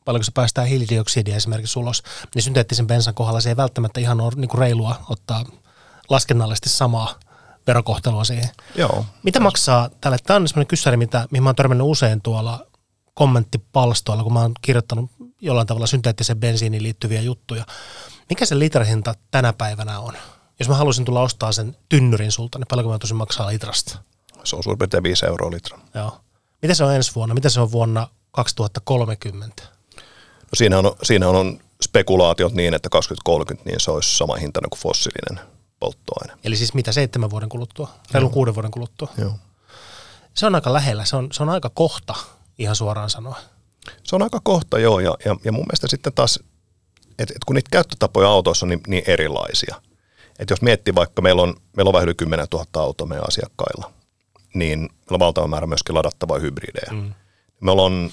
paljonko 0.05 0.23
se 0.23 0.31
päästää 0.31 0.65
hiilidioksidia 0.65 1.35
esimerkiksi 1.35 1.79
ulos, 1.79 2.03
niin 2.35 2.43
synteettisen 2.43 2.87
bensan 2.87 3.13
kohdalla 3.13 3.41
se 3.41 3.49
ei 3.49 3.57
välttämättä 3.57 3.99
ihan 3.99 4.21
ole 4.21 4.31
niin 4.35 4.49
kuin 4.49 4.59
reilua 4.59 5.05
ottaa 5.09 5.45
laskennallisesti 6.09 6.69
samaa 6.69 7.19
verokohtelua 7.67 8.23
siihen. 8.23 8.49
Joo. 8.75 9.05
Mitä 9.23 9.39
maksaa 9.39 9.89
tälle? 10.01 10.17
Tämä 10.25 10.35
on 10.35 10.47
sellainen 10.47 10.67
kyssäri, 10.67 10.97
mitä, 10.97 11.27
mihin 11.31 11.43
mä 11.43 11.49
oon 11.49 11.55
törmännyt 11.55 11.87
usein 11.87 12.21
tuolla 12.21 12.65
kommenttipalstoilla, 13.13 14.23
kun 14.23 14.33
mä 14.33 14.41
oon 14.41 14.51
kirjoittanut 14.61 15.11
jollain 15.41 15.67
tavalla 15.67 15.87
synteettiseen 15.87 16.39
bensiiniin 16.39 16.83
liittyviä 16.83 17.21
juttuja. 17.21 17.65
Mikä 18.29 18.45
se 18.45 18.59
litrahinta 18.59 19.15
tänä 19.31 19.53
päivänä 19.53 19.99
on? 19.99 20.13
Jos 20.59 20.69
mä 20.69 20.75
haluaisin 20.75 21.05
tulla 21.05 21.21
ostaa 21.21 21.51
sen 21.51 21.77
tynnyrin 21.89 22.31
sulta, 22.31 22.59
niin 22.59 22.67
paljonko 22.67 22.91
mä 22.91 22.99
tosi 22.99 23.13
maksaa 23.13 23.47
litrasta? 23.47 23.97
Se 24.43 24.55
on 24.55 24.63
suurin 24.63 24.79
piirtein 24.79 25.03
5 25.03 25.25
euroa 25.25 25.51
litra. 25.51 25.79
Joo. 25.95 26.21
Mitä 26.61 26.73
se 26.73 26.83
on 26.83 26.93
ensi 26.93 27.11
vuonna? 27.15 27.35
Mitä 27.35 27.49
se 27.49 27.61
on 27.61 27.71
vuonna 27.71 28.07
2030? 28.31 29.63
No 29.63 30.49
siinä 30.53 30.79
on, 30.79 30.95
siinä 31.03 31.29
on 31.29 31.59
spekulaatiot 31.83 32.53
niin, 32.53 32.73
että 32.73 32.89
2030 32.89 33.69
niin 33.69 33.79
se 33.79 33.91
olisi 33.91 34.17
sama 34.17 34.35
hinta 34.35 34.61
kuin 34.69 34.79
fossiilinen 34.79 35.45
polttoaine. 35.79 36.33
Eli 36.43 36.55
siis 36.55 36.73
mitä, 36.73 36.91
seitsemän 36.91 37.29
vuoden 37.29 37.49
kuluttua? 37.49 37.89
Reilun 38.11 38.31
kuuden 38.31 38.55
vuoden 38.55 38.71
kuluttua? 38.71 39.07
Joo. 39.17 39.33
Se 40.33 40.45
on 40.45 40.55
aika 40.55 40.73
lähellä, 40.73 41.05
se 41.05 41.15
on, 41.15 41.29
se 41.31 41.43
on 41.43 41.49
aika 41.49 41.69
kohta, 41.69 42.15
ihan 42.57 42.75
suoraan 42.75 43.09
sanoen. 43.09 43.41
Se 44.03 44.15
on 44.15 44.21
aika 44.21 44.39
kohta, 44.43 44.79
joo, 44.79 44.99
ja, 44.99 45.15
ja, 45.25 45.35
ja 45.43 45.51
mun 45.51 45.65
mielestä 45.65 45.87
sitten 45.87 46.13
taas, 46.13 46.39
että 47.19 47.33
et 47.35 47.43
kun 47.45 47.55
niitä 47.55 47.69
käyttötapoja 47.71 48.29
autoissa 48.29 48.65
on 48.65 48.69
niin, 48.69 48.81
niin 48.87 49.03
erilaisia, 49.07 49.81
että 50.39 50.51
jos 50.51 50.61
miettii 50.61 50.95
vaikka, 50.95 51.21
meillä 51.21 51.41
on, 51.41 51.55
meillä 51.77 51.89
on 51.89 51.93
vähän 51.93 52.05
yli 52.05 52.15
10 52.15 52.47
000 52.53 52.65
autoa 52.73 53.07
meidän 53.07 53.27
asiakkailla, 53.27 53.93
niin 54.53 54.79
meillä 54.79 55.11
on 55.11 55.19
valtava 55.19 55.47
määrä 55.47 55.67
myöskin 55.67 55.95
ladattavaa 55.95 56.39
hybridejä. 56.39 56.91
Mm. 56.91 57.13
Meillä 57.59 57.81
on, 57.81 58.11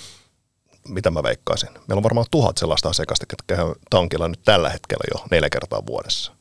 mitä 0.89 1.11
mä 1.11 1.23
veikkaisin, 1.23 1.69
meillä 1.69 1.97
on 1.97 2.03
varmaan 2.03 2.27
tuhat 2.31 2.59
sellaista 2.59 2.89
asiakasta, 2.89 3.27
jotka 3.31 3.57
käy 3.57 3.75
tankilla 3.91 4.29
nyt 4.29 4.41
tällä 4.45 4.71
hetkellä 4.71 5.05
jo 5.15 5.25
neljä 5.31 5.51
kertaa 5.51 5.87
vuodessa. 5.87 6.33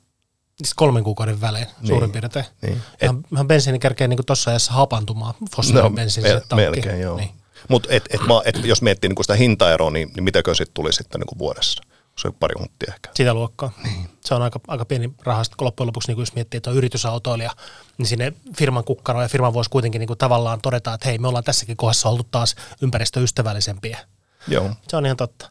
Siis 0.58 0.74
kolmen 0.74 1.04
kuukauden 1.04 1.42
välein 1.42 1.66
niin. 1.66 1.88
suurin 1.88 2.12
piirtein. 2.12 2.46
Niin. 2.62 2.82
Ihan, 3.02 3.24
ihan 3.34 3.48
bensiini 3.48 3.80
kerkee 3.80 4.08
niin 4.08 4.26
tuossa 4.26 4.52
ajassa 4.52 4.72
hapantumaan 4.74 5.34
fossiilinen 5.56 5.92
no, 5.92 5.96
bensiini 5.96 6.30
mel- 6.30 6.56
Melkein, 6.56 7.02
joo. 7.02 7.18
Niin. 7.18 7.30
Mutta 7.70 7.90
et, 7.92 8.04
et, 8.10 8.22
et, 8.46 8.66
jos 8.66 8.82
miettii 8.82 9.10
niin 9.10 9.24
sitä 9.24 9.36
hintaeroa, 9.36 9.92
niin, 9.92 10.12
niin 10.16 10.24
mitäkö 10.24 10.56
sitten 10.56 10.74
tuli 10.74 10.94
sitten 10.94 11.22
niin 11.22 11.40
vuodessa? 11.40 11.84
Se 12.22 12.28
on 12.28 12.34
pari 12.34 12.56
hunttia 12.60 12.94
ehkä. 12.94 13.10
Sitä 13.16 13.34
luokkaa. 13.34 13.72
Niin. 13.84 14.10
Se 14.26 14.36
on 14.36 14.42
aika, 14.42 14.60
aika 14.68 14.86
pieni 14.86 15.14
raha. 15.24 15.44
Sitten 15.44 15.66
loppujen 15.66 15.88
lopuksi, 15.88 16.12
niin 16.12 16.20
jos 16.20 16.36
miettii, 16.36 16.58
että 16.58 16.70
on 16.70 16.76
yritysautoilija, 16.76 17.52
niin 17.98 18.06
sinne 18.08 18.34
firman 18.58 18.84
kukkaro 18.84 19.22
ja 19.22 19.30
firman 19.30 19.54
voisi 19.54 19.70
kuitenkin 19.70 20.00
niin 20.00 20.08
kuin 20.08 20.18
tavallaan 20.18 20.62
todeta, 20.62 20.94
että 20.94 21.08
hei, 21.08 21.18
me 21.18 21.28
ollaan 21.28 21.44
tässäkin 21.44 21.78
kohdassa 21.78 22.10
oltu 22.10 22.28
taas 22.32 22.56
ympäristöystävällisempiä. 22.82 24.00
Joo. 24.48 24.72
Se 24.88 24.98
on 24.98 25.06
ihan 25.06 25.18
totta. 25.18 25.50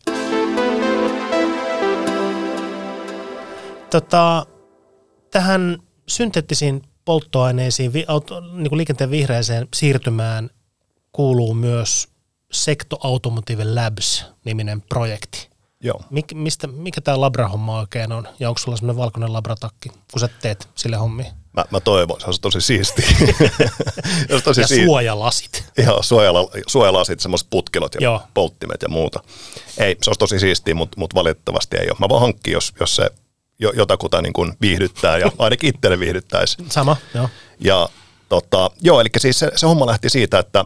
Tota, 3.90 4.46
tähän 5.30 5.78
synteettisiin 6.08 6.82
polttoaineisiin, 7.04 7.92
auto, 8.08 8.40
niin 8.40 8.68
kuin 8.68 8.76
liikenteen 8.76 9.10
vihreäseen 9.10 9.68
siirtymään 9.74 10.50
kuuluu 11.12 11.54
myös 11.54 12.08
Secto 12.52 12.98
Automotive 13.02 13.64
Labs-niminen 13.64 14.82
projekti. 14.88 15.50
Joo. 15.84 16.00
Mik, 16.10 16.34
mistä, 16.34 16.66
mikä 16.66 17.00
tämä 17.00 17.20
labra-homma 17.20 17.78
oikein 17.80 18.12
on? 18.12 18.28
Ja 18.40 18.48
onko 18.48 18.58
sulla 18.58 18.76
semmoinen 18.76 19.02
valkoinen 19.02 19.32
labratakki, 19.32 19.88
kun 19.88 20.20
sä 20.20 20.28
teet 20.28 20.68
sille 20.74 20.96
hommi? 20.96 21.26
Mä, 21.52 21.64
mä 21.70 21.80
toivon, 21.80 22.20
se 22.20 22.26
olisi 22.26 22.40
tosi 22.40 22.60
siisti. 22.60 23.02
se 24.26 24.32
olisi 24.32 24.44
tosi 24.44 24.60
ja 24.60 24.66
siisti. 24.66 24.86
suojalasit. 24.86 25.64
Joo, 25.86 26.02
suojala, 26.02 26.50
suojalasit, 26.66 27.20
semmoiset 27.20 27.46
putkilot 27.50 27.94
ja 27.94 28.00
Joo. 28.00 28.22
polttimet 28.34 28.82
ja 28.82 28.88
muuta. 28.88 29.22
Ei, 29.78 29.96
se 30.02 30.10
olisi 30.10 30.18
tosi 30.18 30.38
siistiä, 30.38 30.74
mutta, 30.74 31.00
mutta 31.00 31.14
valitettavasti 31.14 31.76
ei 31.76 31.90
ole. 31.90 31.96
Mä 32.00 32.08
vaan 32.08 32.20
hankkiin, 32.20 32.52
jos, 32.52 32.72
jos 32.80 32.96
se 32.96 33.10
jotakuta 33.60 34.22
niin 34.22 34.32
kuin 34.32 34.52
viihdyttää 34.60 35.18
ja 35.18 35.32
ainakin 35.38 35.74
itselle 35.74 35.98
viihdyttäisi. 35.98 36.56
Sama, 36.68 36.96
joo. 37.14 37.28
Ja 37.60 37.88
tota, 38.28 38.70
joo, 38.80 39.00
eli 39.00 39.08
siis 39.18 39.38
se, 39.38 39.50
se 39.56 39.66
homma 39.66 39.86
lähti 39.86 40.10
siitä, 40.10 40.38
että 40.38 40.64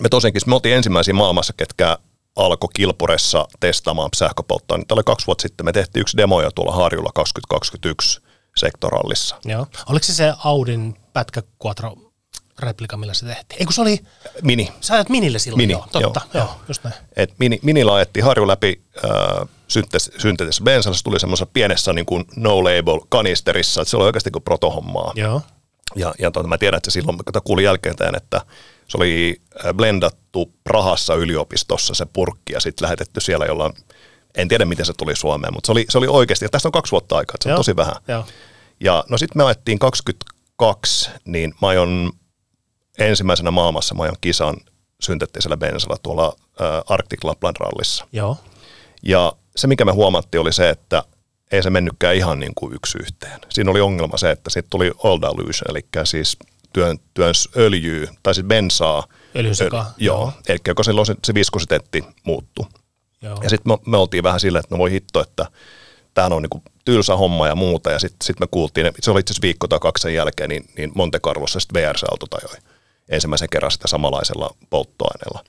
me 0.00 0.08
tosiaankin, 0.08 0.42
me 0.46 0.54
oltiin 0.54 0.76
ensimmäisiä 0.76 1.14
maailmassa, 1.14 1.52
ketkä 1.56 1.98
alkoi 2.36 2.68
Kilpuressa 2.74 3.48
testaamaan 3.60 4.10
sähköpolttoa. 4.16 4.78
Tämä 4.78 4.96
oli 4.96 5.02
kaksi 5.04 5.26
vuotta 5.26 5.42
sitten. 5.42 5.66
Me 5.66 5.72
tehtiin 5.72 6.00
yksi 6.00 6.16
demo 6.16 6.42
jo 6.42 6.50
tuolla 6.50 6.72
Harjulla 6.72 7.10
2021 7.14 8.20
sektorallissa. 8.56 9.36
Joo. 9.44 9.66
Oliko 9.86 10.04
se 10.04 10.14
se 10.14 10.32
Audin 10.44 10.96
pätkä 11.12 11.42
Quattro 11.64 11.96
replika, 12.58 12.96
millä 12.96 13.14
se 13.14 13.26
tehtiin? 13.26 13.60
Eikö 13.60 13.72
se 13.72 13.80
oli... 13.80 14.00
Mini. 14.42 14.72
Sä 14.80 14.94
ajat 14.94 15.08
Minille 15.08 15.38
silloin, 15.38 15.58
Mini, 15.58 15.72
joo. 15.72 15.86
Totta, 15.92 16.20
joo, 16.34 16.44
joo 16.44 16.54
just 16.68 16.84
näin. 16.84 16.96
Et 17.16 17.34
mini, 17.38 17.58
minillä 17.62 17.94
ajettiin 17.94 18.24
Harju 18.24 18.48
läpi 18.48 18.82
äh, 19.04 19.48
synteettisessä 20.18 20.64
bensalla, 20.64 20.96
se 20.96 21.04
tuli 21.04 21.20
semmoisessa 21.20 21.50
pienessä 21.52 21.92
niin 21.92 22.06
kuin 22.06 22.24
no-label 22.36 23.00
kanisterissa, 23.08 23.82
että 23.82 23.90
se 23.90 23.96
oli 23.96 24.04
oikeasti 24.04 24.30
kuin 24.30 24.42
protohommaa. 24.42 25.12
Joo. 25.16 25.42
Ja, 25.96 26.14
ja 26.18 26.30
tuota, 26.30 26.48
mä 26.48 26.58
tiedän, 26.58 26.76
että 26.76 26.90
se 26.90 26.94
silloin, 26.94 27.18
kun 27.18 27.42
kuulin 27.44 27.64
jälkeen 27.64 27.94
että 28.16 28.40
se 28.90 28.96
oli 28.96 29.42
äh, 29.64 29.74
blendattu 29.74 30.52
Prahassa 30.64 31.14
yliopistossa 31.14 31.94
se 31.94 32.06
purkki 32.12 32.52
ja 32.52 32.60
sitten 32.60 32.84
lähetetty 32.84 33.20
siellä 33.20 33.46
jollain, 33.46 33.72
en 34.34 34.48
tiedä 34.48 34.64
miten 34.64 34.86
se 34.86 34.92
tuli 34.92 35.16
Suomeen, 35.16 35.54
mutta 35.54 35.66
se 35.66 35.72
oli, 35.72 35.86
se 35.88 35.98
oli 35.98 36.06
oikeasti, 36.06 36.44
ja 36.44 36.48
tästä 36.48 36.68
on 36.68 36.72
kaksi 36.72 36.92
vuotta 36.92 37.16
aikaa, 37.16 37.34
että 37.34 37.42
se 37.42 37.48
on 37.48 37.50
Joo. 37.50 37.58
tosi 37.58 37.76
vähän. 37.76 37.94
Joo. 38.08 38.24
Ja 38.80 39.04
no 39.08 39.18
sitten 39.18 39.38
me 39.38 39.44
ajettiin 39.44 39.78
22, 39.78 41.10
niin 41.24 41.54
mä 41.62 41.68
ajon 41.68 42.12
ensimmäisenä 42.98 43.50
maailmassa, 43.50 43.94
mä 43.94 44.02
ajon 44.02 44.16
kisan 44.20 44.56
synteettisellä 45.00 45.56
bensalla 45.56 45.96
tuolla 46.02 46.36
äh, 46.60 46.66
Arctic 46.88 47.24
Lapland 47.24 47.56
rallissa. 47.60 48.06
Joo. 48.12 48.36
Ja 49.02 49.32
se, 49.56 49.66
mikä 49.66 49.84
me 49.84 49.92
huomattiin, 49.92 50.40
oli 50.40 50.52
se, 50.52 50.70
että 50.70 51.04
ei 51.52 51.62
se 51.62 51.70
mennytkään 51.70 52.16
ihan 52.16 52.40
niin 52.40 52.52
kuin 52.54 52.74
yksi 52.74 52.98
yhteen. 52.98 53.40
Siinä 53.48 53.70
oli 53.70 53.80
ongelma 53.80 54.16
se, 54.16 54.30
että 54.30 54.50
sitten 54.50 54.70
tuli 54.70 54.92
oil 54.98 55.20
dilution, 55.20 55.70
eli 55.70 55.80
siis 56.04 56.36
työn, 56.72 56.98
työns 57.14 57.48
öljyä, 57.56 58.08
tai 58.22 58.34
siis 58.34 58.46
bensaa. 58.46 59.04
Öljyseka. 59.36 59.78
Öl, 59.78 59.84
joo, 59.98 60.32
eli 60.48 60.58
kun 60.76 60.84
silloin 60.84 61.06
se, 61.06 61.14
se 61.24 61.34
viskositeetti 61.34 62.04
muuttui. 62.24 62.66
Joo. 63.22 63.40
Ja 63.42 63.50
sitten 63.50 63.72
me, 63.72 63.78
me, 63.86 63.96
oltiin 63.96 64.22
vähän 64.22 64.40
silleen, 64.40 64.60
että 64.60 64.74
no 64.74 64.78
voi 64.78 64.90
hitto, 64.90 65.20
että 65.20 65.46
tämä 66.14 66.26
on 66.26 66.42
niinku 66.42 66.62
tylsä 66.84 67.16
homma 67.16 67.48
ja 67.48 67.54
muuta. 67.54 67.90
Ja 67.90 67.98
sitten 67.98 68.26
sit 68.26 68.40
me 68.40 68.46
kuultiin, 68.50 68.92
se 69.00 69.10
oli 69.10 69.20
itse 69.20 69.32
asiassa 69.32 69.42
viikko 69.42 69.68
tai 69.68 69.78
kaksi 69.78 70.02
sen 70.02 70.14
jälkeen, 70.14 70.48
niin, 70.48 70.64
niin 70.76 70.92
Monte 70.94 71.20
Carlossa 71.20 71.60
sitten 71.60 71.82
VRC-auto 71.82 72.26
tajoi 72.26 72.56
ensimmäisen 73.10 73.48
kerran 73.50 73.70
sitä 73.70 73.88
samanlaisella 73.88 74.56
polttoaineella 74.70 75.44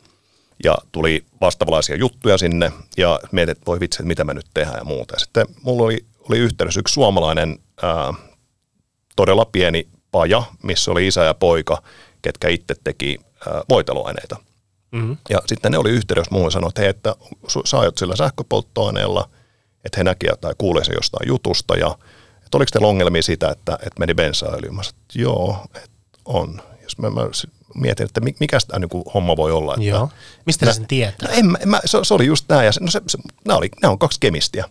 ja 0.63 0.77
tuli 0.91 1.25
vastaavanlaisia 1.41 1.95
juttuja 1.95 2.37
sinne 2.37 2.71
ja 2.97 3.19
mietin, 3.31 3.51
että 3.51 3.65
voi 3.65 3.79
vitsi, 3.79 3.95
että 3.95 4.07
mitä 4.07 4.23
me 4.23 4.33
nyt 4.33 4.47
tehdään 4.53 4.77
ja 4.77 4.83
muuta. 4.83 5.15
Ja 5.15 5.19
sitten 5.19 5.47
mulla 5.61 5.83
oli, 5.83 6.05
oli 6.29 6.37
yhteydessä 6.37 6.79
yksi 6.79 6.93
suomalainen 6.93 7.59
ää, 7.81 8.13
todella 9.15 9.45
pieni 9.45 9.87
paja, 10.11 10.43
missä 10.63 10.91
oli 10.91 11.07
isä 11.07 11.23
ja 11.23 11.33
poika, 11.33 11.81
ketkä 12.21 12.49
itse 12.49 12.75
teki 12.83 13.19
ää, 13.47 13.61
voiteluaineita. 13.69 14.35
Mm-hmm. 14.91 15.17
Ja 15.29 15.41
sitten 15.45 15.71
ne 15.71 15.77
oli 15.77 15.89
yhteydessä 15.89 16.31
muuhun 16.31 16.47
ja 16.47 16.51
sanoi, 16.51 16.67
että 16.69 16.81
hei, 16.81 16.89
että 16.89 17.15
sä 17.65 17.79
ajat 17.79 17.97
sillä 17.97 18.15
sähköpolttoaineella, 18.15 19.29
että 19.85 19.97
he 19.97 20.03
näkivät 20.03 20.41
tai 20.41 20.53
kuulee 20.57 20.83
se 20.83 20.93
jostain 20.93 21.27
jutusta 21.27 21.75
ja 21.75 21.97
että 22.45 22.57
oliko 22.57 22.69
teillä 22.73 22.87
ongelmia 22.87 23.21
siitä, 23.23 23.49
että, 23.49 23.73
että 23.73 23.99
meni 23.99 24.13
bensaöljy? 24.13 24.69
Mä 24.69 24.83
sanoin, 24.83 25.01
että 25.01 25.21
joo, 25.21 25.65
että 25.75 25.89
on. 26.25 26.61
Jos 26.83 26.97
mä, 26.97 27.09
mä 27.09 27.21
mietin, 27.75 28.05
että 28.05 28.21
mi- 28.21 28.35
mikä 28.39 28.57
tämä 28.67 28.79
niin 28.79 29.03
homma 29.13 29.37
voi 29.37 29.51
olla. 29.51 29.73
Että 29.73 29.85
Joo. 29.85 30.09
Mistä 30.45 30.65
sä 30.65 30.73
sen 30.73 30.87
tietää? 30.87 31.29
No 31.29 31.35
en, 31.37 31.45
mä- 31.45 31.57
en 31.61 31.69
mä, 31.69 31.79
se, 31.85 31.97
se 32.03 32.13
oli 32.13 32.25
just 32.25 32.45
tämä, 32.47 32.63
ja 32.63 32.71
se, 32.71 32.79
no 32.79 32.91
se, 32.91 33.01
se, 33.07 33.17
nämä, 33.45 33.57
oli, 33.57 33.69
nämä 33.81 33.91
on 33.91 33.99
kaksi 33.99 34.19
kemistiä. 34.19 34.65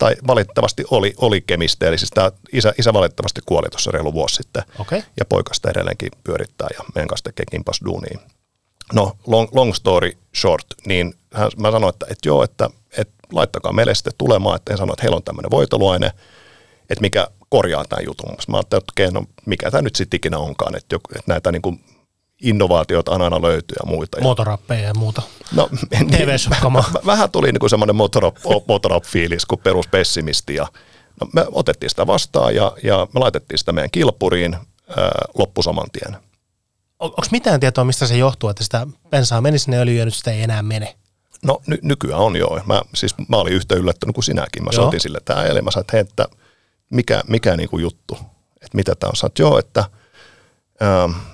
Tai 0.00 0.16
valitettavasti 0.26 0.84
oli, 0.90 1.14
oli 1.16 1.40
kemistejä, 1.40 1.88
eli 1.88 1.98
siis 1.98 2.10
tämä 2.10 2.30
isä, 2.52 2.74
isä 2.78 2.92
valitettavasti 2.92 3.40
kuoli 3.46 3.68
tuossa 3.68 3.90
reilu 3.90 4.12
vuosi 4.12 4.34
sitten. 4.34 4.62
Okei. 4.78 5.02
Ja 5.18 5.24
poika 5.24 5.54
sitä 5.54 5.70
edelleenkin 5.70 6.10
pyörittää 6.24 6.68
ja 6.78 6.84
meidän 6.94 7.08
kanssa 7.08 7.24
tekee 7.24 7.44
kimpas 7.50 7.80
duunia. 7.84 8.18
No, 8.92 9.16
long, 9.26 9.48
long 9.54 9.74
story 9.74 10.12
short, 10.36 10.66
niin 10.86 11.14
hän, 11.34 11.50
mä 11.56 11.70
sanoin, 11.70 11.92
että, 11.94 12.06
että 12.10 12.28
joo, 12.28 12.44
että, 12.44 12.70
että 12.96 13.14
laittakaa 13.32 13.72
meille 13.72 13.94
sitten 13.94 14.12
tulemaan, 14.18 14.56
että 14.56 14.72
en 14.72 14.78
sano, 14.78 14.92
että 14.92 15.02
heillä 15.02 15.16
on 15.16 15.22
tämmöinen 15.22 15.50
voiteluaine, 15.50 16.06
että 16.90 17.00
mikä 17.00 17.28
korjaa 17.48 17.84
tämän 17.84 18.04
jutun. 18.04 18.36
Mä 18.48 18.56
ajattelin, 18.56 18.82
että 18.82 18.92
okei, 18.92 19.10
no 19.10 19.24
mikä 19.46 19.70
tämä 19.70 19.82
nyt 19.82 19.96
sitten 19.96 20.16
ikinä 20.16 20.38
onkaan, 20.38 20.76
että, 20.76 20.96
että 20.96 21.32
näitä 21.32 21.52
niin 21.52 21.62
kuin 21.62 21.84
innovaatioita 22.40 23.12
aina 23.12 23.42
löytyy 23.42 23.76
ja 23.84 23.86
muita. 23.90 24.18
Ja 24.18 24.22
Motorappeja 24.22 24.88
ja 24.88 24.94
muuta. 24.94 25.22
No, 25.54 25.68
TV-shop-kamaa. 26.10 26.82
Väh- 26.94 27.06
Vähän 27.06 27.30
tuli 27.30 27.52
niin 27.52 27.70
semmoinen 27.70 27.96
motorop-fiilis 28.66 29.46
kuin 29.48 29.60
peruspessimisti 29.60 30.54
ja 30.54 30.66
no, 31.20 31.28
me 31.32 31.46
otettiin 31.52 31.90
sitä 31.90 32.06
vastaan 32.06 32.54
ja, 32.54 32.72
ja 32.82 33.06
me 33.14 33.20
laitettiin 33.20 33.58
sitä 33.58 33.72
meidän 33.72 33.90
kilpuriin 33.90 34.54
ää, 34.54 35.10
loppu 35.38 35.62
saman 35.62 35.90
tien. 35.92 36.16
Onko 36.98 37.22
mitään 37.30 37.60
tietoa, 37.60 37.84
mistä 37.84 38.06
se 38.06 38.16
johtuu, 38.16 38.48
että 38.50 38.64
sitä 38.64 38.86
bensaa 39.10 39.40
meni 39.40 39.58
sinne 39.58 39.78
öljyyn 39.78 39.98
ja 39.98 40.04
nyt 40.04 40.14
sitä 40.14 40.30
ei 40.30 40.42
enää 40.42 40.62
mene? 40.62 40.96
No 41.42 41.60
ny- 41.66 41.78
nykyään 41.82 42.20
on 42.20 42.36
joo. 42.36 42.60
Mä, 42.66 42.82
siis 42.94 43.14
mä 43.28 43.36
olin 43.36 43.52
yhtä 43.52 43.74
yllättynyt 43.74 44.14
kuin 44.14 44.24
sinäkin. 44.24 44.64
Mä 44.64 44.72
soitin 44.72 45.00
sille 45.00 45.18
tämä 45.24 45.44
eilen. 45.44 45.64
Mä 45.64 45.70
sanoin, 45.70 45.82
että 45.82 45.92
hei, 45.92 46.00
että 46.00 46.28
mikä, 46.90 47.22
mikä 47.28 47.56
niinku 47.56 47.78
juttu, 47.78 48.18
että 48.56 48.74
mitä 48.76 48.94
tämä 48.94 49.08
on. 49.08 49.16
Sanoin, 49.16 49.30
että 49.30 49.42
joo, 49.42 49.58
että, 49.58 49.84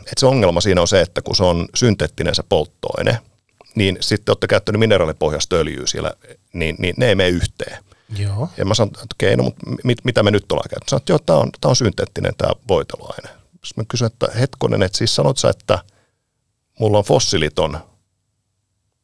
että 0.00 0.20
se 0.20 0.26
ongelma 0.26 0.60
siinä 0.60 0.80
on 0.80 0.88
se, 0.88 1.00
että 1.00 1.22
kun 1.22 1.36
se 1.36 1.44
on 1.44 1.68
synteettinen 1.74 2.34
se 2.34 2.42
polttoaine, 2.48 3.18
niin 3.74 3.96
sitten 4.00 4.32
olette 4.32 4.46
käyttänyt 4.46 4.78
mineraalipohjasta 4.80 5.56
öljyä 5.56 5.86
siellä, 5.86 6.12
niin, 6.52 6.76
niin 6.78 6.94
ne 6.98 7.08
ei 7.08 7.14
mene 7.14 7.28
yhteen. 7.28 7.84
Joo. 8.18 8.48
Ja 8.56 8.64
mä 8.64 8.74
sanoin, 8.74 8.94
että 8.94 9.06
okei, 9.16 9.36
no 9.36 9.42
mutta 9.42 9.70
mit, 9.84 9.98
mitä 10.04 10.22
me 10.22 10.30
nyt 10.30 10.52
ollaan 10.52 10.68
käyttänyt? 10.68 10.88
Sanoin, 10.88 11.00
että 11.00 11.12
joo, 11.12 11.18
tämä 11.18 11.38
on, 11.38 11.50
tää 11.60 11.68
on 11.68 11.76
synteettinen 11.76 12.32
tämä 12.38 12.52
voiteluaine. 12.68 13.28
Sitten 13.64 13.82
mä 13.82 13.84
kysyin, 13.88 14.06
että 14.06 14.28
hetkonen, 14.40 14.82
että 14.82 14.98
siis 14.98 15.14
sanot 15.14 15.38
sä, 15.38 15.50
että 15.50 15.78
mulla 16.80 16.98
on 16.98 17.04
fossiiliton 17.04 17.78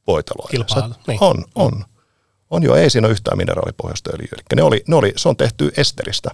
voiteluaine? 0.07 0.51
Kilpailu, 0.51 0.95
niin. 1.07 1.19
On, 1.21 1.45
on. 1.55 1.85
On 2.51 2.63
jo, 2.63 2.75
ei 2.75 2.91
siinä 2.91 3.07
ole 3.07 3.13
yhtään 3.13 3.39
mineraalipohjaista 3.39 4.11
öljyä. 4.15 4.29
Eli 4.33 4.43
ne 4.57 4.63
oli, 4.63 4.85
ne 4.89 4.97
oli, 4.97 5.13
se 5.17 5.29
on 5.29 5.37
tehty 5.37 5.73
esteristä. 5.77 6.31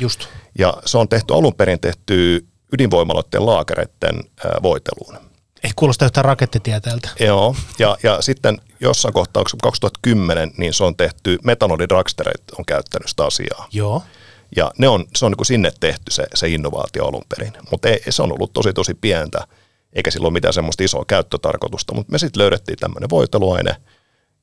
Just. 0.00 0.28
Ja 0.58 0.74
se 0.84 0.98
on 0.98 1.08
tehty 1.08 1.34
alun 1.34 1.54
perin 1.54 1.80
tehty 1.80 2.46
ydinvoimaloiden 2.74 3.46
laakereiden 3.46 4.24
voiteluun. 4.62 5.18
Ei 5.64 5.70
kuulosta 5.76 6.04
yhtään 6.04 6.24
rakettitieteeltä. 6.24 7.08
Joo, 7.20 7.56
ja, 7.78 7.96
ja 8.02 8.22
sitten 8.22 8.58
jossain 8.80 9.14
kohtaa, 9.14 9.42
se 9.48 9.56
2010, 9.62 10.52
niin 10.56 10.72
se 10.72 10.84
on 10.84 10.96
tehty, 10.96 11.38
metanolidragsterit 11.44 12.42
on 12.58 12.64
käyttänyt 12.64 13.08
sitä 13.08 13.24
asiaa. 13.24 13.68
Joo. 13.72 14.02
Ja 14.56 14.70
ne 14.78 14.88
on, 14.88 15.04
se 15.16 15.24
on 15.24 15.32
niin 15.32 15.36
kuin 15.36 15.46
sinne 15.46 15.72
tehty 15.80 16.10
se, 16.10 16.26
se 16.34 16.48
innovaatio 16.48 17.04
alun 17.06 17.24
perin. 17.28 17.52
Mutta 17.70 17.88
se 18.10 18.22
on 18.22 18.32
ollut 18.32 18.52
tosi 18.52 18.72
tosi 18.72 18.94
pientä, 18.94 19.46
eikä 19.92 20.10
sillä 20.10 20.26
ole 20.26 20.32
mitään 20.32 20.54
semmoista 20.54 20.84
isoa 20.84 21.04
käyttötarkoitusta. 21.06 21.94
Mutta 21.94 22.12
me 22.12 22.18
sitten 22.18 22.40
löydettiin 22.42 22.78
tämmöinen 22.78 23.10
voiteluaine, 23.10 23.76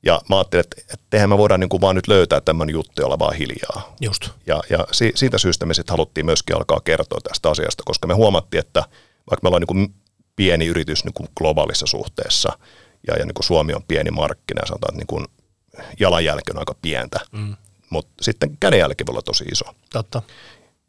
ja 0.02 0.20
mä 0.28 0.36
ajattelin, 0.36 0.64
että, 0.64 0.76
että 0.92 1.16
eihän 1.16 1.28
me 1.28 1.38
voidaan 1.38 1.60
niin 1.60 1.68
kuin 1.68 1.80
vaan 1.80 1.96
nyt 1.96 2.08
löytää 2.08 2.40
tämmöinen 2.40 2.72
juttu 2.72 3.02
ja 3.02 3.06
olla 3.06 3.18
vaan 3.18 3.34
hiljaa. 3.34 3.94
Just. 4.00 4.28
Ja, 4.46 4.62
ja 4.70 4.86
si, 4.92 5.12
siitä 5.14 5.38
syystä 5.38 5.66
me 5.66 5.74
sitten 5.74 5.92
haluttiin 5.92 6.26
myöskin 6.26 6.56
alkaa 6.56 6.80
kertoa 6.80 7.20
tästä 7.28 7.50
asiasta, 7.50 7.82
koska 7.86 8.06
me 8.06 8.14
huomattiin, 8.14 8.58
että 8.58 8.84
vaikka 9.30 9.38
me 9.42 9.48
ollaan 9.48 9.60
niin 9.60 9.66
kuin 9.66 9.94
pieni 10.36 10.66
yritys 10.66 11.04
niin 11.04 11.14
kuin 11.14 11.28
globaalissa 11.36 11.86
suhteessa, 11.86 12.58
ja, 13.06 13.14
ja 13.18 13.24
niin 13.24 13.34
kuin 13.34 13.44
Suomi 13.44 13.74
on 13.74 13.82
pieni 13.88 14.10
markkina, 14.10 14.60
ja 14.62 14.66
sanotaan, 14.66 14.94
että 14.94 14.98
niin 14.98 15.06
kuin 15.06 15.26
jalanjälki 16.00 16.50
on 16.50 16.58
aika 16.58 16.74
pientä, 16.82 17.20
mm. 17.32 17.56
mutta 17.90 18.12
sitten 18.20 18.56
kädenjälki 18.60 19.06
voi 19.06 19.12
olla 19.12 19.22
tosi 19.22 19.44
iso. 19.44 19.64
Totta. 19.92 20.22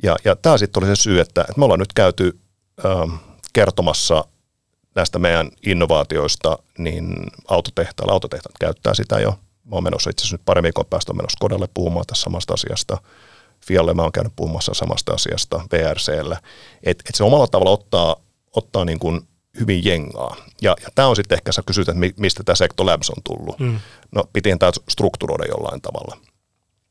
Ja, 0.04 0.16
ja 0.26 0.36
tämä 0.36 0.58
sitten 0.58 0.84
oli 0.84 0.96
se 0.96 1.02
syy, 1.02 1.20
että, 1.20 1.42
että 1.42 1.54
me 1.58 1.66
ollaan 1.66 1.80
nyt 1.80 1.94
käyty 1.94 2.40
ähm, 2.86 3.16
kertomassa 3.54 4.26
näistä 4.96 5.20
meidän 5.20 5.52
innovaatioista, 5.66 6.60
niin 6.78 7.16
autotehtailla, 7.48 8.14
autotehtaat 8.14 8.58
käyttää 8.60 8.94
sitä 8.94 9.20
jo. 9.20 9.40
Mä 9.64 9.76
oon 9.76 9.84
menossa 9.84 10.10
itse 10.10 10.22
asiassa 10.22 10.34
nyt 10.36 10.46
pari 10.46 10.64
viikon 10.64 10.86
päästä 10.86 11.12
on 11.12 11.18
menossa 11.18 11.38
Kodalle 11.40 11.68
puhumaan 11.74 12.06
tässä 12.06 12.24
samasta 12.24 12.54
asiasta. 12.54 12.98
Fialle 13.68 13.94
mä 13.94 14.02
oon 14.02 14.12
käynyt 14.12 14.34
puhumassa 14.36 14.74
samasta 14.74 15.14
asiasta, 15.14 15.62
VRClle. 15.72 16.38
Että 16.84 17.04
et 17.10 17.16
se 17.16 17.24
omalla 17.24 17.48
tavalla 17.48 17.72
ottaa, 17.72 18.16
ottaa 18.56 18.86
niin 18.86 19.00
kuin 19.00 19.28
hyvin 19.60 19.86
jengaa. 19.86 20.36
Ja, 20.62 20.76
ja 20.82 20.90
tämä 20.96 21.08
on 21.08 21.16
sitten 21.16 21.36
ehkä, 21.36 21.52
sä 21.52 21.62
kysyt, 21.66 21.90
että 21.90 22.00
mi- 22.00 22.14
mistä 22.18 22.44
tämä 22.44 22.56
Sector 22.56 22.86
Labs 22.86 23.10
on 23.10 23.24
tullut. 23.24 23.60
Mm. 23.60 23.80
No 24.12 24.24
pitihän 24.34 24.60
tämä 24.60 24.72
strukturoida 24.90 25.46
jollain 25.46 25.82
tavalla. 25.82 26.18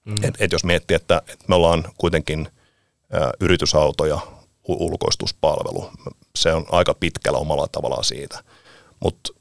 Mm. 0.04 0.14
Et, 0.22 0.34
et 0.38 0.52
jos 0.52 0.64
miettii, 0.64 0.94
että, 0.94 1.22
että 1.28 1.44
me 1.48 1.54
ollaan 1.54 1.84
kuitenkin 1.98 2.48
ä, 3.14 3.32
yritysauto 3.40 4.06
ja 4.06 4.20
u- 4.68 4.86
ulkoistuspalvelu, 4.86 5.90
se 6.38 6.52
on 6.52 6.66
aika 6.70 6.94
pitkällä 6.94 7.38
omalla 7.38 7.68
tavallaan 7.68 8.04
siitä. 8.04 8.44
Mutta 9.00 9.32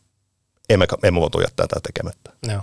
emme, 0.70 0.88
emme 1.04 1.22
voitu 1.22 1.42
jättää 1.42 1.68
tätä 1.68 1.82
tekemättä. 1.88 2.32
Joo. 2.48 2.62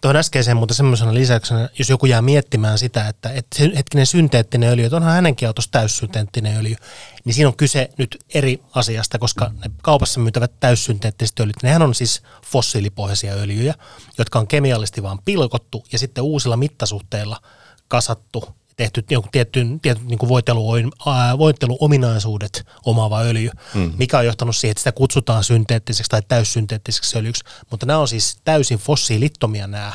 Tuohon 0.00 0.16
äskeiseen 0.16 0.56
muuten 0.56 0.76
semmoisena 0.76 1.14
lisäyksenä, 1.14 1.68
jos 1.78 1.90
joku 1.90 2.06
jää 2.06 2.22
miettimään 2.22 2.78
sitä, 2.78 3.08
että, 3.08 3.30
se 3.54 3.70
hetkinen 3.76 4.06
synteettinen 4.06 4.70
öljy, 4.70 4.84
että 4.84 4.96
onhan 4.96 5.14
hänenkin 5.14 5.48
autossa 5.48 5.70
täyssynteettinen 5.70 6.56
öljy, 6.56 6.76
niin 7.24 7.34
siinä 7.34 7.48
on 7.48 7.56
kyse 7.56 7.88
nyt 7.98 8.18
eri 8.34 8.62
asiasta, 8.74 9.18
koska 9.18 9.50
ne 9.64 9.70
kaupassa 9.82 10.20
myytävät 10.20 10.52
täyssynteettiset 10.60 11.40
öljyt, 11.40 11.62
nehän 11.62 11.82
on 11.82 11.94
siis 11.94 12.22
fossiilipohjaisia 12.46 13.34
öljyjä, 13.34 13.74
jotka 14.18 14.38
on 14.38 14.46
kemiallisesti 14.46 15.02
vaan 15.02 15.18
pilkottu 15.24 15.84
ja 15.92 15.98
sitten 15.98 16.24
uusilla 16.24 16.56
mittasuhteilla 16.56 17.40
kasattu 17.88 18.54
tehty 18.76 19.04
jonkun 19.10 19.30
tietyn, 19.32 19.80
tietyn 19.80 20.06
niin 20.06 20.18
voitteluominaisuudet 21.38 22.66
omaava 22.86 23.20
öljy, 23.20 23.50
mm. 23.74 23.92
mikä 23.98 24.18
on 24.18 24.26
johtanut 24.26 24.56
siihen, 24.56 24.70
että 24.70 24.80
sitä 24.80 24.92
kutsutaan 24.92 25.44
synteettiseksi 25.44 26.10
tai 26.10 26.22
täyssynteettiseksi 26.28 27.18
öljyksi, 27.18 27.44
mutta 27.70 27.86
nämä 27.86 27.98
on 27.98 28.08
siis 28.08 28.36
täysin 28.44 28.78
fossiilittomia 28.78 29.66
nämä 29.66 29.92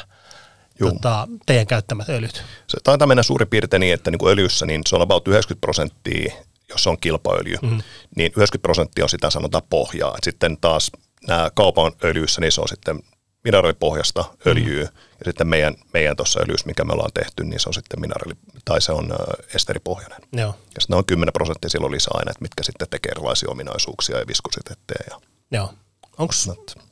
Juu. 0.79 0.91
tota, 0.91 1.27
teidän 1.45 1.67
käyttämät 1.67 2.09
öljyt. 2.09 2.43
Se 2.67 2.77
taitaa 2.83 3.07
mennä 3.07 3.23
suurin 3.23 3.47
piirtein 3.47 3.79
niin, 3.79 3.93
että 3.93 4.11
niin 4.11 4.19
kuin 4.19 4.31
öljyssä 4.31 4.65
niin 4.65 4.81
se 4.89 4.95
on 4.95 5.01
about 5.01 5.27
90 5.27 5.61
prosenttia, 5.61 6.33
jos 6.69 6.83
se 6.83 6.89
on 6.89 6.97
kilpaöljy, 7.01 7.57
mm. 7.61 7.81
niin 8.15 8.31
90 8.37 8.57
prosenttia 8.61 9.05
on 9.05 9.09
sitä 9.09 9.29
sanotaan 9.29 9.63
pohjaa. 9.69 10.15
Et 10.17 10.23
sitten 10.23 10.57
taas 10.61 10.91
nämä 11.27 11.49
kaupan 11.55 11.91
öljyissä, 12.03 12.41
niin 12.41 12.51
se 12.51 12.61
on 12.61 12.67
sitten 12.67 12.99
mineraalipohjasta 13.43 14.25
öljyä, 14.47 14.83
mm. 14.83 14.89
Ja 15.25 15.29
sitten 15.29 15.47
meidän, 15.47 15.75
meidän 15.93 16.15
tuossa 16.15 16.39
öljyssä, 16.39 16.67
mikä 16.67 16.83
me 16.83 16.93
ollaan 16.93 17.11
tehty, 17.13 17.43
niin 17.43 17.59
se 17.59 17.69
on 17.69 17.73
sitten 17.73 18.01
mineraali, 18.01 18.33
tai 18.65 18.81
se 18.81 18.91
on 18.91 19.09
esteripohjainen. 19.55 20.19
Joo. 20.33 20.55
Ja 20.75 20.81
sitten 20.81 20.97
on 20.97 21.05
10 21.05 21.33
prosenttia 21.33 21.69
silloin 21.69 21.91
lisäaineet, 21.91 22.41
mitkä 22.41 22.63
sitten 22.63 22.87
tekee 22.89 23.11
erilaisia 23.11 23.49
ominaisuuksia 23.49 24.19
ja 24.19 24.27
viskositeetteja. 24.27 25.05
Ja, 25.09 25.19
Joo. 25.51 25.73
Onks, 26.17 26.49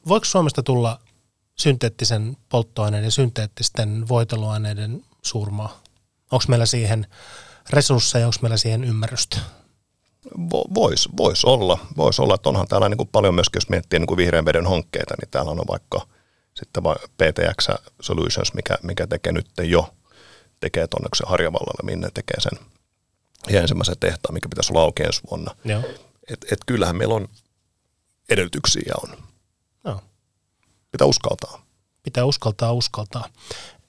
voiko 0.07 0.25
Suomesta 0.25 0.63
tulla 0.63 0.99
synteettisen 1.55 2.37
polttoaineen 2.49 3.03
ja 3.03 3.11
synteettisten 3.11 4.07
voiteluaineiden 4.09 5.05
suurmaa? 5.21 5.83
Onko 6.31 6.45
meillä 6.47 6.65
siihen 6.65 7.07
resursseja, 7.69 8.25
onko 8.25 8.37
meillä 8.41 8.57
siihen 8.57 8.83
ymmärrystä? 8.83 9.37
Vo, 10.51 10.63
Voisi 10.73 11.09
vois 11.17 11.45
olla, 11.45 11.77
vois 11.97 12.19
olla, 12.19 12.35
että 12.35 12.49
onhan 12.49 12.67
täällä 12.67 12.89
niin 12.89 12.97
kuin 12.97 13.09
paljon 13.11 13.35
myöskin, 13.35 13.57
jos 13.57 13.69
miettii 13.69 13.99
niin 13.99 14.07
kuin 14.07 14.17
vihreän 14.17 14.45
veden 14.45 14.67
hankkeita, 14.67 15.15
niin 15.21 15.29
täällä 15.31 15.51
on 15.51 15.61
vaikka 15.69 16.07
sitten 16.55 16.83
PTX 17.17 17.67
Solutions, 18.01 18.53
mikä, 18.53 18.77
mikä 18.83 19.07
tekee 19.07 19.31
nyt 19.31 19.47
jo, 19.61 19.93
tekee 20.59 20.87
tuonne 20.87 21.09
se 21.15 21.23
Harjavallalle, 21.27 21.91
minne 21.91 22.09
tekee 22.13 22.39
sen 22.39 22.59
ja 23.49 23.61
ensimmäisen 23.61 23.99
tehtaan, 23.99 24.33
mikä 24.33 24.49
pitäisi 24.49 24.73
olla 24.73 24.81
auki 24.81 25.03
ensi 25.03 25.21
vuonna. 25.29 25.55
Joo. 25.65 25.83
Et, 26.29 26.45
et 26.51 26.59
kyllähän 26.65 26.95
meillä 26.95 27.15
on 27.15 27.27
edellytyksiä 28.29 28.93
on. 29.03 29.17
Joo. 29.85 30.01
Pitää 30.91 31.07
uskaltaa. 31.07 31.65
Pitää 32.03 32.25
uskaltaa 32.25 32.73
uskaltaa. 32.73 33.29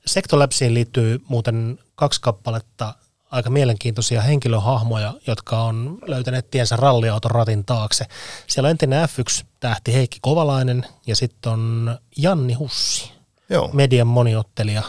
Sectolabsiin 0.07 0.75
liittyy 0.75 1.21
muuten 1.29 1.79
kaksi 1.95 2.21
kappaletta 2.21 2.95
aika 3.35 3.51
mielenkiintoisia 3.51 4.21
henkilöhahmoja, 4.21 5.15
jotka 5.27 5.63
on 5.63 5.99
löytäneet 6.07 6.51
tiensä 6.51 6.77
ralliauton 6.77 7.31
ratin 7.31 7.65
taakse. 7.65 8.07
Siellä 8.47 8.67
on 8.67 8.71
entinen 8.71 9.09
F1-tähti 9.09 9.95
Heikki 9.95 10.19
Kovalainen 10.23 10.87
ja 11.07 11.17
sitten 11.17 11.53
on 11.53 11.99
Janni 12.17 12.53
Hussi, 12.53 13.13
Joo, 13.51 13.71
median 13.73 14.07
moniottelija 14.07 14.83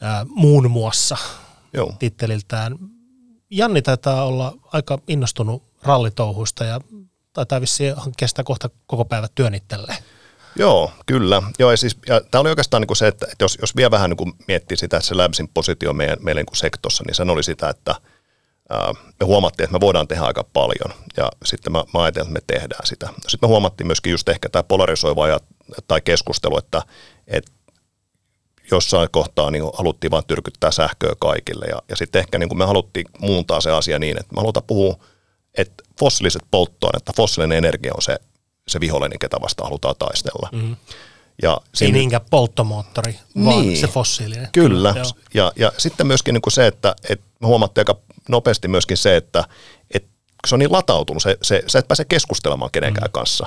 ää, 0.00 0.26
muun 0.28 0.70
muassa 0.70 1.16
joo. 1.72 1.92
titteliltään. 1.98 2.78
Janni 3.50 3.82
taitaa 3.82 4.24
olla 4.24 4.54
aika 4.72 4.98
innostunut 5.08 5.62
rallitouhuista 5.82 6.64
ja 6.64 6.80
taitaa 7.32 7.60
vissiin 7.60 7.96
hankkia 7.96 8.28
sitä 8.28 8.44
kohta 8.44 8.70
koko 8.86 9.04
päivä 9.04 9.28
työn 9.34 9.54
itselleen. 9.54 9.98
Joo, 10.56 10.92
kyllä. 11.06 11.42
Joo, 11.58 11.70
ja 11.70 11.76
siis, 11.76 11.96
ja 12.08 12.20
tämä 12.30 12.40
oli 12.40 12.48
oikeastaan 12.48 12.80
niin 12.80 12.86
kuin 12.86 12.96
se, 12.96 13.08
että, 13.08 13.26
että 13.32 13.44
jos, 13.44 13.58
jos 13.60 13.76
vielä 13.76 13.90
vähän 13.90 14.10
niin 14.10 14.16
kuin 14.16 14.32
miettii 14.48 14.76
sitä, 14.76 14.96
että 14.96 15.08
se 15.08 15.14
Labsin 15.14 15.48
positio 15.54 15.92
meidän, 15.92 16.18
meidän 16.20 16.40
niin 16.40 16.46
kuin 16.46 16.56
sektossa, 16.56 17.04
niin 17.06 17.14
se 17.14 17.22
oli 17.22 17.42
sitä, 17.42 17.68
että 17.68 17.94
ää, 18.70 18.92
me 18.92 19.26
huomattiin, 19.26 19.64
että 19.64 19.72
me 19.72 19.80
voidaan 19.80 20.08
tehdä 20.08 20.22
aika 20.22 20.44
paljon 20.52 20.94
ja 21.16 21.28
sitten 21.44 21.72
mä, 21.72 21.84
mä 21.94 22.02
ajattelin, 22.02 22.28
että 22.28 22.40
me 22.40 22.58
tehdään 22.58 22.86
sitä. 22.86 23.08
Sitten 23.28 23.48
me 23.48 23.48
huomattiin 23.48 23.86
myöskin 23.86 24.10
just 24.10 24.28
ehkä 24.28 24.48
tämä 24.48 24.62
polarisoiva 24.62 25.28
ja, 25.28 25.40
tai 25.88 26.00
keskustelu, 26.00 26.58
että, 26.58 26.82
että 27.26 27.52
jossain 28.70 29.08
kohtaa 29.12 29.50
niin 29.50 29.64
haluttiin 29.74 30.10
vain 30.10 30.26
tyrkyttää 30.26 30.70
sähköä 30.70 31.12
kaikille 31.18 31.66
ja, 31.66 31.82
ja 31.88 31.96
sitten 31.96 32.20
ehkä 32.20 32.38
niin 32.38 32.48
kuin 32.48 32.58
me 32.58 32.64
haluttiin 32.64 33.06
muuntaa 33.18 33.60
se 33.60 33.70
asia 33.70 33.98
niin, 33.98 34.20
että 34.20 34.34
me 34.34 34.40
halutaan 34.40 34.66
puhua, 34.66 34.96
että 35.54 35.84
fossiiliset 35.98 36.42
polttoaineet, 36.50 37.00
että 37.00 37.12
fossiilinen 37.16 37.58
energia 37.58 37.92
on 37.94 38.02
se, 38.02 38.18
se 38.68 38.80
vihollinen, 38.80 39.18
ketä 39.18 39.36
vastaan 39.40 39.66
halutaan 39.66 39.94
taistella. 39.98 40.48
Mm. 40.52 40.76
Ja 41.42 41.60
Ei 41.80 41.92
niinkään 41.92 42.22
polttomoottori, 42.30 43.18
vaan 43.44 43.66
niin, 43.66 43.80
se 43.80 43.86
fossiilinen. 43.86 44.48
Kyllä. 44.52 44.94
Ja, 45.34 45.52
ja 45.56 45.72
sitten 45.78 46.06
myöskin 46.06 46.34
niin 46.34 46.42
kuin 46.42 46.52
se, 46.52 46.66
että, 46.66 46.94
me 47.40 47.46
huomattiin 47.46 47.80
aika 47.80 48.00
nopeasti 48.28 48.68
myöskin 48.68 48.96
se, 48.96 49.16
että, 49.16 49.44
että 49.94 50.08
se 50.46 50.54
on 50.54 50.58
niin 50.58 50.72
latautunut, 50.72 51.22
se, 51.22 51.38
se, 51.42 51.62
sä 51.66 51.78
et 51.78 51.88
pääse 51.88 52.04
keskustelemaan 52.04 52.70
kenenkään 52.70 53.08
mm. 53.08 53.12
kanssa. 53.12 53.46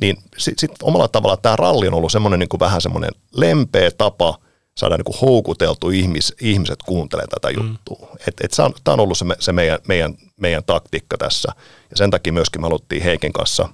Niin 0.00 0.16
sitten 0.38 0.58
sit 0.58 0.82
omalla 0.82 1.08
tavalla 1.08 1.36
tämä 1.36 1.56
ralli 1.56 1.88
on 1.88 1.94
ollut 1.94 2.12
semmoinen 2.12 2.40
niin 2.40 2.48
kuin 2.48 2.60
vähän 2.60 2.80
semmoinen 2.80 3.10
lempeä 3.34 3.90
tapa 3.90 4.38
saada 4.76 4.96
niin 4.96 5.04
kuin 5.04 5.20
houkuteltu 5.20 5.90
ihmis, 5.90 6.34
ihmiset 6.40 6.82
kuuntelemaan 6.86 7.28
tätä 7.28 7.48
mm. 7.48 7.68
juttua. 7.68 8.16
Et, 8.28 8.34
et 8.40 8.50
tämä 8.84 8.92
on 8.94 9.00
ollut 9.00 9.18
se, 9.18 9.24
se 9.38 9.52
meidän, 9.52 9.78
meidän, 9.88 10.14
meidän 10.36 10.64
taktiikka 10.64 11.18
tässä. 11.18 11.52
Ja 11.90 11.96
sen 11.96 12.10
takia 12.10 12.32
myöskin 12.32 12.60
me 12.60 12.64
haluttiin 12.64 13.02
Heikin 13.02 13.32
kanssa, 13.32 13.68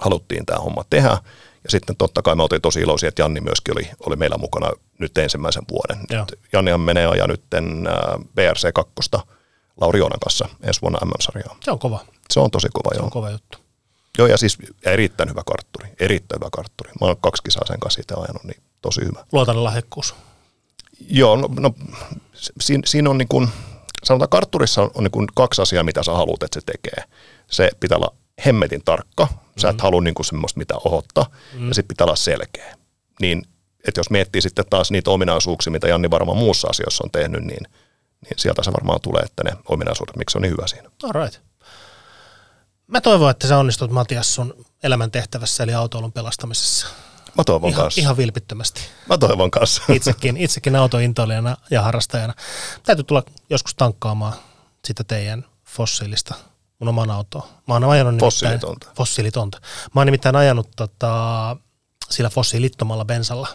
haluttiin 0.00 0.46
tämä 0.46 0.60
homma 0.60 0.84
tehdä. 0.90 1.18
Ja 1.64 1.70
sitten 1.70 1.96
totta 1.96 2.22
kai 2.22 2.36
me 2.36 2.42
oltiin 2.42 2.62
tosi 2.62 2.80
iloisia, 2.80 3.08
että 3.08 3.22
Janni 3.22 3.40
myöskin 3.40 3.74
oli, 3.74 3.90
oli 4.06 4.16
meillä 4.16 4.38
mukana 4.38 4.70
nyt 4.98 5.18
ensimmäisen 5.18 5.62
vuoden. 5.70 5.98
Nyt 6.10 6.38
Jannihan 6.52 6.80
menee 6.80 7.06
ajaa 7.06 7.26
nyt 7.26 7.42
BRC 8.34 8.72
2 8.74 8.92
Lauri 9.80 9.98
Joonan 9.98 10.20
kanssa 10.20 10.48
ensi 10.62 10.80
vuonna 10.82 10.98
MM-sarjaa. 11.04 11.56
Se 11.64 11.70
on 11.70 11.78
kova. 11.78 12.00
Se 12.30 12.40
on 12.40 12.50
tosi 12.50 12.68
kova, 12.72 12.90
Se 12.90 12.96
joo. 12.98 13.04
on 13.04 13.10
kova 13.10 13.30
juttu. 13.30 13.58
Joo, 14.18 14.26
ja 14.26 14.38
siis 14.38 14.58
erittäin 14.84 15.30
hyvä 15.30 15.42
kartturi. 15.46 15.88
Erittäin 16.00 16.40
hyvä 16.40 16.48
kartturi. 16.52 16.90
Mä 17.00 17.06
oon 17.06 17.16
kaksi 17.20 17.42
kisaa 17.42 17.66
sen 17.66 17.80
kanssa 17.80 18.00
itse 18.00 18.14
ajanut, 18.14 18.44
niin 18.44 18.62
tosi 18.82 19.00
hyvä. 19.00 19.24
Luotan 19.32 19.64
lahjakkuus. 19.64 20.14
Joo, 21.08 21.36
no, 21.36 21.48
no 21.60 21.74
siinä, 22.60 22.82
siinä 22.86 23.10
on 23.10 23.18
niin 23.18 23.28
kuin, 23.28 23.48
sanotaan 24.04 24.28
kartturissa 24.28 24.82
on, 24.82 24.90
on 24.94 25.04
niin 25.04 25.10
kuin 25.10 25.26
kaksi 25.34 25.62
asiaa, 25.62 25.84
mitä 25.84 26.02
sä 26.02 26.12
haluat, 26.12 26.42
että 26.42 26.60
se 26.60 26.66
tekee. 26.66 27.04
Se 27.50 27.70
pitää 27.80 27.98
olla 27.98 28.14
hemmetin 28.46 28.82
tarkka, 28.84 29.28
sä 29.58 29.68
et 29.68 29.76
mm. 29.76 29.82
halua 29.82 30.00
niin 30.00 30.14
kuin 30.14 30.26
semmoista 30.26 30.58
mitä 30.58 30.74
ohottaa, 30.84 31.26
mm. 31.54 31.68
ja 31.68 31.74
sitten 31.74 31.88
pitää 31.88 32.04
olla 32.04 32.16
selkeä. 32.16 32.76
Niin, 33.20 33.42
että 33.88 34.00
jos 34.00 34.10
miettii 34.10 34.42
sitten 34.42 34.64
taas 34.70 34.90
niitä 34.90 35.10
ominaisuuksia, 35.10 35.70
mitä 35.70 35.88
Janni 35.88 36.10
varmaan 36.10 36.38
muussa 36.38 36.68
asioissa 36.68 37.04
on 37.04 37.10
tehnyt, 37.10 37.44
niin, 37.44 37.62
niin 38.24 38.34
sieltä 38.36 38.62
se 38.62 38.72
varmaan 38.72 39.00
tulee, 39.00 39.22
että 39.22 39.44
ne 39.44 39.52
ominaisuudet, 39.68 40.16
miksi 40.16 40.38
on 40.38 40.42
niin 40.42 40.52
hyvä 40.52 40.66
siinä. 40.66 40.90
All 41.02 41.24
right. 41.24 41.40
Mä 42.86 43.00
toivon, 43.00 43.30
että 43.30 43.48
sä 43.48 43.58
onnistut 43.58 43.90
Matias 43.90 44.34
sun 44.34 44.66
elämäntehtävässä 44.82 45.64
eli 45.64 45.74
autoilun 45.74 46.12
pelastamisessa. 46.12 46.86
Mä 47.36 47.44
toivon 47.44 47.70
ihan, 47.70 47.82
kanssa. 47.82 48.00
Ihan 48.00 48.16
vilpittömästi. 48.16 48.80
Mä 49.08 49.18
toivon 49.18 49.50
kanssa. 49.50 49.82
Itsekin, 49.92 50.36
itsekin 50.36 50.76
autointoilijana 50.76 51.56
ja 51.70 51.82
harrastajana. 51.82 52.34
Täytyy 52.82 53.04
tulla 53.04 53.22
joskus 53.50 53.74
tankkaamaan 53.74 54.32
sitä 54.84 55.04
teidän 55.04 55.44
fossiilista 55.64 56.34
mun 56.78 56.88
oman 56.88 57.10
autoa. 57.10 57.48
Mä 57.68 57.74
oon 57.74 57.84
ajanut 57.84 58.20
fossiilitonta. 58.20 58.86
fossiilitonta. 58.96 59.60
Mä 59.94 60.00
oon 60.00 60.06
nimittäin 60.06 60.36
ajanut 60.36 60.68
tota, 60.76 61.56
sillä 62.10 62.30
fossiilittomalla 62.30 63.04
bensalla 63.04 63.48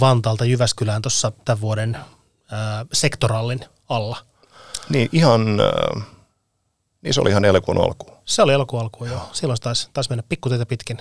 Vantaalta 0.00 0.44
Jyväskylään 0.44 1.02
tuossa 1.02 1.32
tämän 1.44 1.60
vuoden 1.60 1.94
äh, 1.94 2.86
sektorallin 2.92 3.64
alla. 3.88 4.16
Niin 4.88 5.08
ihan, 5.12 5.60
äh, 5.60 6.06
niin 7.02 7.14
se 7.14 7.20
oli 7.20 7.30
ihan 7.30 7.44
elokuun 7.44 7.84
alkuun. 7.84 8.16
Se 8.24 8.42
oli 8.42 8.52
elokuun 8.52 8.82
alkuun, 8.82 9.10
joo. 9.10 9.28
Silloin 9.32 9.60
taisi, 9.60 9.90
taisi 9.92 10.10
mennä 10.10 10.22
pikkuteitä 10.28 10.66
pitkin 10.66 10.96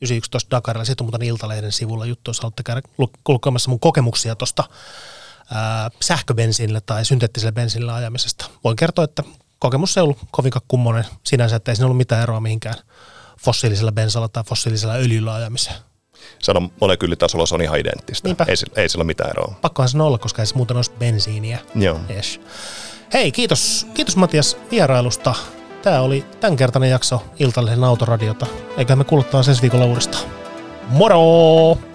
911 0.00 0.50
Dakarilla. 0.50 0.84
Sitten 0.84 1.04
on 1.04 1.06
muuten 1.06 1.28
Iltalehden 1.28 1.72
sivulla 1.72 2.06
juttu, 2.06 2.28
jos 2.28 2.40
haluatte 2.40 2.62
käydä 2.62 2.82
kulkemassa 3.24 3.70
mun 3.70 3.80
kokemuksia 3.80 4.36
tuosta 4.36 4.64
sähköbensiinillä 6.00 6.80
tai 6.80 7.04
synteettisellä 7.04 7.52
bensiinillä 7.52 7.94
ajamisesta. 7.94 8.50
Voin 8.64 8.76
kertoa, 8.76 9.04
että 9.04 9.22
kokemus 9.60 9.96
ei 9.96 10.02
ollut 10.02 10.18
kovinkaan 10.30 10.64
kummonen 10.68 11.04
sinänsä, 11.24 11.56
että 11.56 11.70
ei 11.70 11.76
siinä 11.76 11.86
ollut 11.86 11.96
mitään 11.96 12.22
eroa 12.22 12.40
mihinkään 12.40 12.74
fossiilisella 13.40 13.92
bensalla 13.92 14.28
tai 14.28 14.44
fossiilisella 14.44 14.94
öljyllä 14.94 15.34
ajamiseen. 15.34 15.76
Sanon 16.38 16.72
molekyylitasolla 16.80 17.46
se 17.46 17.54
on 17.54 17.62
ihan 17.62 17.78
identtistä. 17.78 18.28
Niinpä. 18.28 18.44
Ei, 18.48 18.54
ei 18.76 18.88
sillä 18.88 19.02
ole 19.02 19.06
mitään 19.06 19.30
eroa. 19.30 19.54
Pakkohan 19.60 19.88
se 19.88 20.02
olla, 20.02 20.18
koska 20.18 20.42
ei 20.42 20.46
se 20.46 20.54
muuten 20.54 20.76
olisi 20.76 20.90
bensiiniä. 20.98 21.58
Joo. 21.74 22.00
Yes. 22.10 22.40
Hei, 23.12 23.32
kiitos, 23.32 23.86
kiitos 23.94 24.16
Matias 24.16 24.56
vierailusta. 24.70 25.34
Tämä 25.82 26.00
oli 26.00 26.24
tämänkertainen 26.40 26.90
jakso 26.90 27.22
Iltalehden 27.38 27.84
autoradiota. 27.84 28.46
Eiköhän 28.76 28.98
me 28.98 29.04
kuuluttaa 29.04 29.42
ensi 29.48 29.62
viikolla 29.62 29.84
uudestaan. 29.84 30.24
Moro! 30.88 31.89